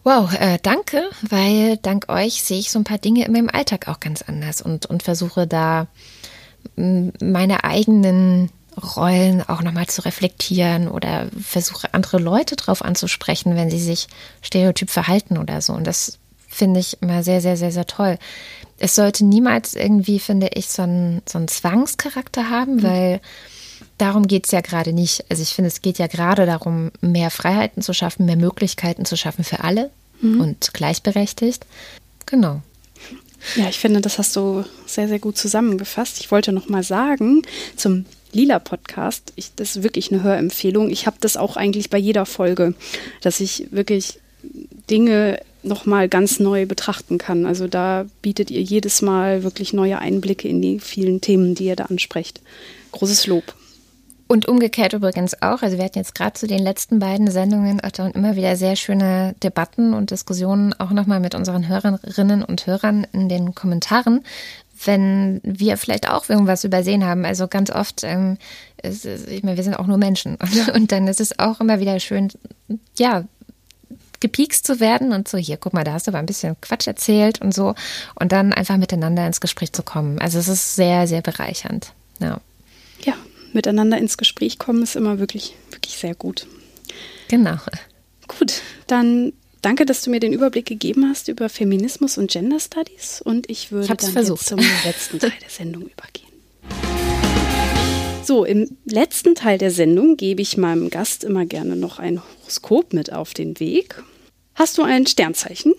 [0.02, 3.88] wow, äh, danke, weil dank euch sehe ich so ein paar Dinge in meinem Alltag
[3.88, 5.86] auch ganz anders und, und versuche da
[6.76, 8.50] meine eigenen
[8.96, 14.08] Rollen auch nochmal zu reflektieren oder versuche andere Leute drauf anzusprechen, wenn sie sich
[14.42, 15.74] stereotyp verhalten oder so.
[15.74, 16.18] Und das
[16.54, 18.18] finde ich immer sehr, sehr, sehr, sehr toll.
[18.78, 22.82] Es sollte niemals irgendwie, finde ich, so einen, so einen Zwangscharakter haben, mhm.
[22.82, 23.20] weil
[23.98, 25.24] darum geht es ja gerade nicht.
[25.28, 29.16] Also ich finde, es geht ja gerade darum, mehr Freiheiten zu schaffen, mehr Möglichkeiten zu
[29.16, 29.90] schaffen für alle
[30.20, 30.40] mhm.
[30.40, 31.66] und gleichberechtigt.
[32.26, 32.62] Genau.
[33.56, 36.18] Ja, ich finde, das hast du sehr, sehr gut zusammengefasst.
[36.20, 37.42] Ich wollte noch mal sagen,
[37.76, 40.88] zum Lila Podcast, ich, das ist wirklich eine Hörempfehlung.
[40.90, 42.74] Ich habe das auch eigentlich bei jeder Folge,
[43.20, 44.18] dass ich wirklich
[44.90, 47.46] Dinge nochmal ganz neu betrachten kann.
[47.46, 51.76] Also da bietet ihr jedes Mal wirklich neue Einblicke in die vielen Themen, die ihr
[51.76, 52.40] da ansprecht.
[52.92, 53.54] Großes Lob.
[54.26, 55.62] Und umgekehrt übrigens auch.
[55.62, 57.80] Also wir hatten jetzt gerade zu den letzten beiden Sendungen
[58.14, 63.28] immer wieder sehr schöne Debatten und Diskussionen auch nochmal mit unseren Hörerinnen und Hörern in
[63.28, 64.24] den Kommentaren,
[64.84, 67.26] wenn wir vielleicht auch irgendwas übersehen haben.
[67.26, 68.38] Also ganz oft, ähm,
[68.82, 70.36] ist, ich meine, wir sind auch nur Menschen.
[70.36, 72.28] Und, und dann ist es auch immer wieder schön,
[72.96, 73.24] ja,
[74.24, 76.86] gepiekst zu werden und so, hier, guck mal, da hast du aber ein bisschen Quatsch
[76.86, 77.74] erzählt und so.
[78.14, 80.18] Und dann einfach miteinander ins Gespräch zu kommen.
[80.18, 81.92] Also es ist sehr, sehr bereichernd.
[82.20, 82.40] Ja.
[83.04, 83.12] Ja,
[83.52, 86.46] miteinander ins Gespräch kommen ist immer wirklich, wirklich sehr gut.
[87.28, 87.56] Genau.
[88.26, 93.20] Gut, dann danke, dass du mir den Überblick gegeben hast über Feminismus und Gender Studies
[93.20, 94.40] und ich würde ich dann versucht.
[94.40, 96.24] jetzt zum letzten Teil der Sendung übergehen.
[98.24, 102.94] So, im letzten Teil der Sendung gebe ich meinem Gast immer gerne noch ein Horoskop
[102.94, 104.02] mit auf den Weg.
[104.54, 105.74] Hast du ein Sternzeichen?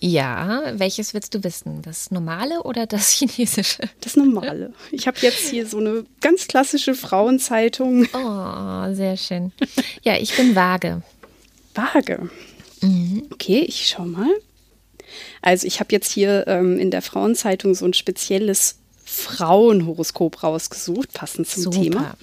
[0.00, 1.82] Ja, welches willst du wissen?
[1.82, 3.82] Das normale oder das chinesische?
[4.00, 4.72] Das normale.
[4.92, 8.06] Ich habe jetzt hier so eine ganz klassische Frauenzeitung.
[8.12, 9.52] Oh, sehr schön.
[10.02, 11.02] Ja, ich bin vage.
[11.74, 12.30] Waage.
[13.32, 14.30] Okay, ich schau mal.
[15.42, 21.48] Also ich habe jetzt hier ähm, in der Frauenzeitung so ein spezielles Frauenhoroskop rausgesucht, passend
[21.48, 21.80] zum Super.
[21.80, 22.16] Thema.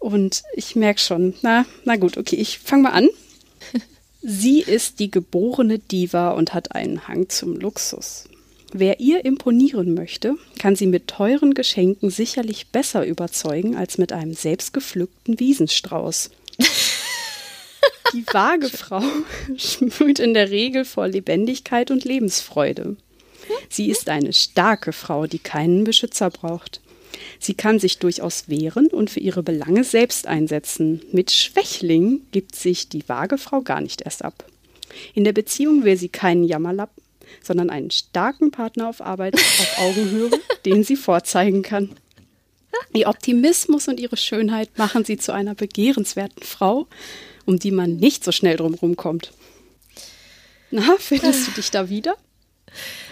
[0.00, 3.08] Und ich merke schon, na, na gut, okay, ich fange mal an.
[4.22, 8.28] Sie ist die geborene Diva und hat einen Hang zum Luxus.
[8.72, 14.32] Wer ihr imponieren möchte, kann sie mit teuren Geschenken sicherlich besser überzeugen als mit einem
[14.32, 16.30] selbstgepflückten Wiesenstrauß.
[18.14, 19.02] Die vage Frau
[19.56, 22.96] sprüht in der Regel vor Lebendigkeit und Lebensfreude.
[23.68, 26.81] Sie ist eine starke Frau, die keinen Beschützer braucht.
[27.38, 31.02] Sie kann sich durchaus wehren und für ihre Belange selbst einsetzen.
[31.12, 34.44] Mit Schwächling gibt sich die vage Frau gar nicht erst ab.
[35.14, 37.02] In der Beziehung will sie keinen Jammerlappen,
[37.42, 40.30] sondern einen starken Partner auf Arbeit auf Augenhöhe,
[40.64, 41.90] den sie vorzeigen kann.
[42.94, 46.86] Ihr Optimismus und ihre Schönheit machen sie zu einer begehrenswerten Frau,
[47.46, 49.32] um die man nicht so schnell drum rumkommt.
[50.70, 52.16] Na, findest du dich da wieder?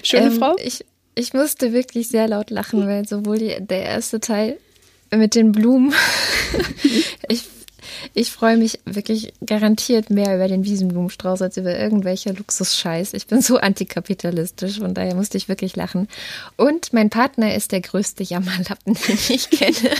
[0.03, 0.57] Schöne Ähm, Frau?
[0.63, 0.85] Ich,
[1.15, 4.59] ich musste wirklich sehr laut lachen, weil sowohl die, der erste Teil
[5.11, 5.93] mit den Blumen,
[7.29, 7.45] ich,
[8.15, 13.15] ich freue mich wirklich garantiert mehr über den Wiesenblumenstrauß als über irgendwelche Luxusscheiß.
[13.15, 16.09] Ich bin so antikapitalistisch, von daher musste ich wirklich lachen.
[16.57, 19.91] Und mein Partner ist der größte Jammerlappen, den ich kenne.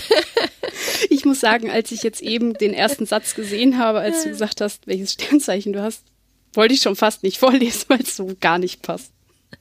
[1.09, 4.61] Ich muss sagen, als ich jetzt eben den ersten Satz gesehen habe, als du gesagt
[4.61, 6.03] hast, welches Sternzeichen du hast,
[6.53, 9.11] wollte ich schon fast nicht vorlesen, weil es so gar nicht passt.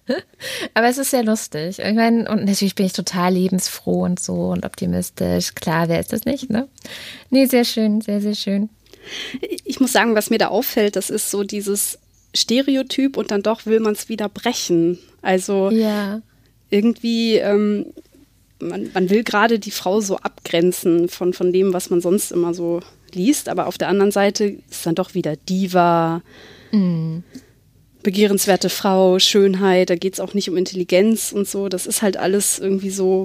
[0.75, 1.79] Aber es ist sehr lustig.
[1.79, 5.55] Ich meine, und natürlich bin ich total lebensfroh und so und optimistisch.
[5.55, 6.69] Klar, wer ist das nicht, ne?
[7.31, 8.69] Nee, sehr schön, sehr, sehr schön.
[9.65, 11.99] Ich muss sagen, was mir da auffällt, das ist so dieses
[12.35, 14.99] Stereotyp und dann doch will man es wieder brechen.
[15.23, 16.21] Also Ja.
[16.71, 17.87] irgendwie, ähm,
[18.61, 22.53] man, man will gerade die Frau so abgrenzen von, von dem, was man sonst immer
[22.55, 22.81] so
[23.13, 26.23] liest, aber auf der anderen Seite ist dann doch wieder Diva,
[28.03, 31.69] begehrenswerte Frau, Schönheit, da geht es auch nicht um Intelligenz und so.
[31.69, 33.25] Das ist halt alles irgendwie so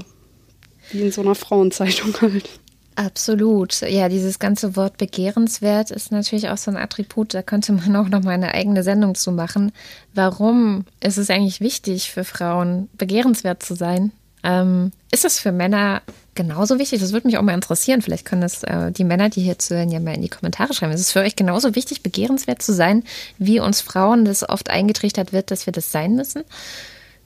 [0.92, 2.50] wie in so einer Frauenzeitung halt.
[2.96, 3.82] Absolut.
[3.82, 8.08] Ja, dieses ganze Wort begehrenswert ist natürlich auch so ein Attribut, da könnte man auch
[8.08, 9.74] noch mal eine eigene Sendung zu machen.
[10.14, 14.12] Warum ist es eigentlich wichtig für Frauen, begehrenswert zu sein?
[14.46, 16.04] Ähm, ist das für Männer
[16.36, 17.02] genauso wichtig?
[17.02, 18.04] Das würde mich auch mal interessieren.
[18.04, 20.94] Vielleicht können das äh, die Männer, die hier zuhören, ja mal in die Kommentare schreiben.
[20.94, 23.04] Ist es für euch genauso wichtig, begehrenswert zu sein,
[23.40, 26.44] wie uns Frauen das oft eingetrichtert wird, dass wir das sein müssen?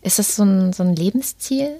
[0.01, 1.71] Ist das so ein, so ein Lebensziel?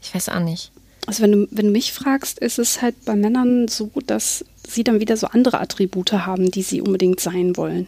[0.00, 0.70] Ich weiß auch nicht.
[1.06, 4.84] Also wenn du, wenn du mich fragst, ist es halt bei Männern so, dass sie
[4.84, 7.86] dann wieder so andere Attribute haben, die sie unbedingt sein wollen.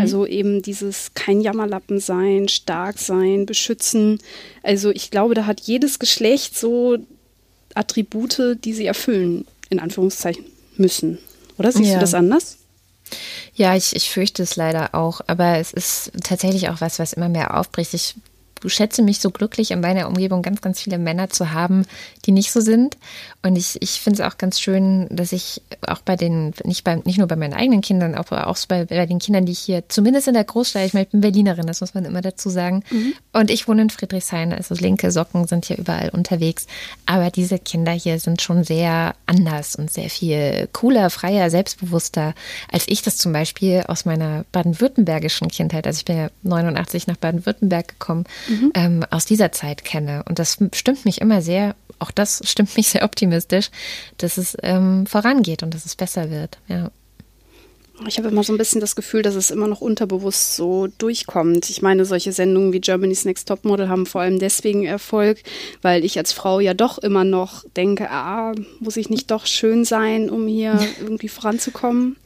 [0.00, 4.18] Also eben dieses kein Jammerlappen sein, stark sein, beschützen.
[4.62, 6.98] Also ich glaube, da hat jedes Geschlecht so
[7.74, 10.44] Attribute, die sie erfüllen, in Anführungszeichen
[10.76, 11.18] müssen.
[11.58, 11.94] Oder siehst Ja.
[11.94, 12.58] du das anders?
[13.54, 17.28] Ja, ich, ich fürchte es leider auch, aber es ist tatsächlich auch was, was immer
[17.28, 17.94] mehr aufbricht.
[17.94, 18.14] Ich
[18.68, 21.84] schätze mich so glücklich, in meiner Umgebung ganz, ganz viele Männer zu haben,
[22.24, 22.96] die nicht so sind.
[23.42, 26.96] Und ich, ich finde es auch ganz schön, dass ich auch bei den, nicht, bei,
[27.04, 29.58] nicht nur bei meinen eigenen Kindern, aber auch so bei, bei den Kindern, die ich
[29.58, 32.50] hier, zumindest in der Großstadt, ich meine, ich bin Berlinerin, das muss man immer dazu
[32.50, 32.84] sagen.
[33.32, 36.66] Und ich wohne in Friedrichshain, also linke Socken sind hier überall unterwegs.
[37.06, 42.34] Aber diese Kinder hier sind schon sehr anders und sehr viel cooler, freier, selbstbewusster,
[42.70, 47.16] als ich das zum Beispiel aus meiner baden-württembergischen Kindheit, also ich bin ja 89 nach
[47.16, 48.24] Baden-Württemberg gekommen,
[48.74, 50.22] ähm, aus dieser Zeit kenne.
[50.28, 53.70] Und das stimmt mich immer sehr, auch das stimmt mich sehr optimistisch,
[54.18, 56.58] dass es ähm, vorangeht und dass es besser wird.
[56.68, 56.90] Ja.
[58.08, 61.70] Ich habe immer so ein bisschen das Gefühl, dass es immer noch unterbewusst so durchkommt.
[61.70, 65.42] Ich meine, solche Sendungen wie Germany's Next Topmodel haben vor allem deswegen Erfolg,
[65.82, 69.84] weil ich als Frau ja doch immer noch denke, ah, muss ich nicht doch schön
[69.84, 72.16] sein, um hier irgendwie voranzukommen?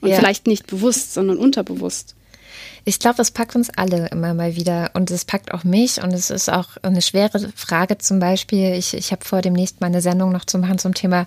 [0.00, 0.16] Und Ja.
[0.16, 2.14] vielleicht nicht bewusst, sondern unterbewusst.
[2.88, 6.14] Ich glaube, das packt uns alle immer mal wieder und es packt auch mich und
[6.14, 8.72] es ist auch eine schwere Frage zum Beispiel.
[8.72, 11.26] Ich, ich habe vor, demnächst mal eine Sendung noch zu machen zum Thema,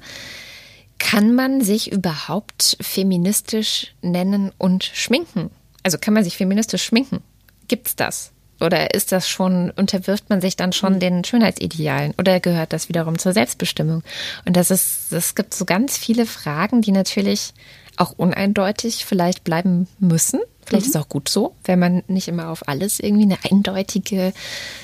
[0.97, 5.51] kann man sich überhaupt feministisch nennen und schminken?
[5.83, 7.21] Also kann man sich feministisch schminken?
[7.67, 8.31] Gibt's das?
[8.59, 10.99] Oder ist das schon, unterwirft man sich dann schon mhm.
[10.99, 12.15] den Schönheitsidealen?
[12.17, 14.01] Oder gehört das wiederum zur Selbstbestimmung?
[14.47, 17.53] Und das ist, es gibt so ganz viele Fragen, die natürlich
[17.97, 20.39] auch uneindeutig vielleicht bleiben müssen.
[20.65, 20.89] Vielleicht mhm.
[20.89, 24.33] ist es auch gut so, wenn man nicht immer auf alles irgendwie eine eindeutige,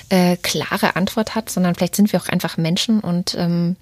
[0.10, 3.76] äh, klare Antwort hat, sondern vielleicht sind wir auch einfach Menschen und, ähm,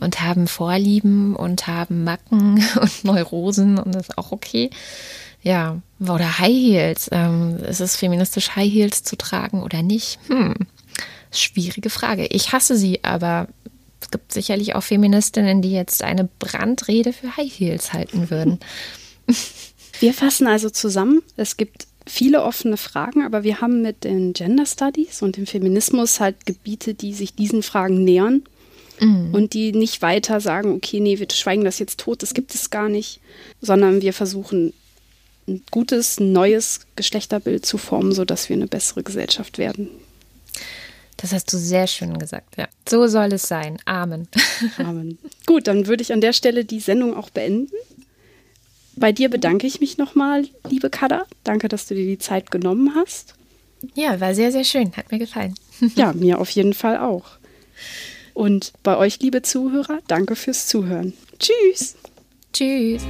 [0.00, 4.70] und haben Vorlieben und haben Macken und Neurosen und das ist auch okay.
[5.42, 7.08] Ja, oder High Heels.
[7.12, 10.18] Ähm, ist es feministisch, High Heels zu tragen oder nicht?
[10.28, 10.54] Hm,
[11.30, 12.26] schwierige Frage.
[12.26, 13.48] Ich hasse sie, aber
[14.04, 18.60] es gibt sicherlich auch Feministinnen, die jetzt eine Brandrede für High Heels halten würden.
[20.00, 21.22] Wir fassen also zusammen.
[21.36, 26.20] Es gibt viele offene Fragen, aber wir haben mit den Gender Studies und dem Feminismus
[26.20, 28.42] halt Gebiete, die sich diesen Fragen nähern
[29.00, 29.32] mhm.
[29.32, 32.68] und die nicht weiter sagen, okay, nee, wir schweigen das jetzt tot, das gibt es
[32.68, 33.20] gar nicht,
[33.62, 34.74] sondern wir versuchen
[35.48, 39.88] ein gutes, neues Geschlechterbild zu formen, sodass wir eine bessere Gesellschaft werden.
[41.16, 42.68] Das hast du sehr schön gesagt, ja.
[42.88, 43.78] So soll es sein.
[43.84, 44.28] Amen.
[44.78, 45.18] Amen.
[45.46, 47.72] Gut, dann würde ich an der Stelle die Sendung auch beenden.
[48.96, 51.24] Bei dir bedanke ich mich nochmal, liebe Kada.
[51.42, 53.34] Danke, dass du dir die Zeit genommen hast.
[53.94, 54.92] Ja, war sehr, sehr schön.
[54.96, 55.54] Hat mir gefallen.
[55.96, 57.24] Ja, mir auf jeden Fall auch.
[58.32, 61.12] Und bei euch, liebe Zuhörer, danke fürs Zuhören.
[61.38, 61.96] Tschüss.
[62.52, 63.02] Tschüss.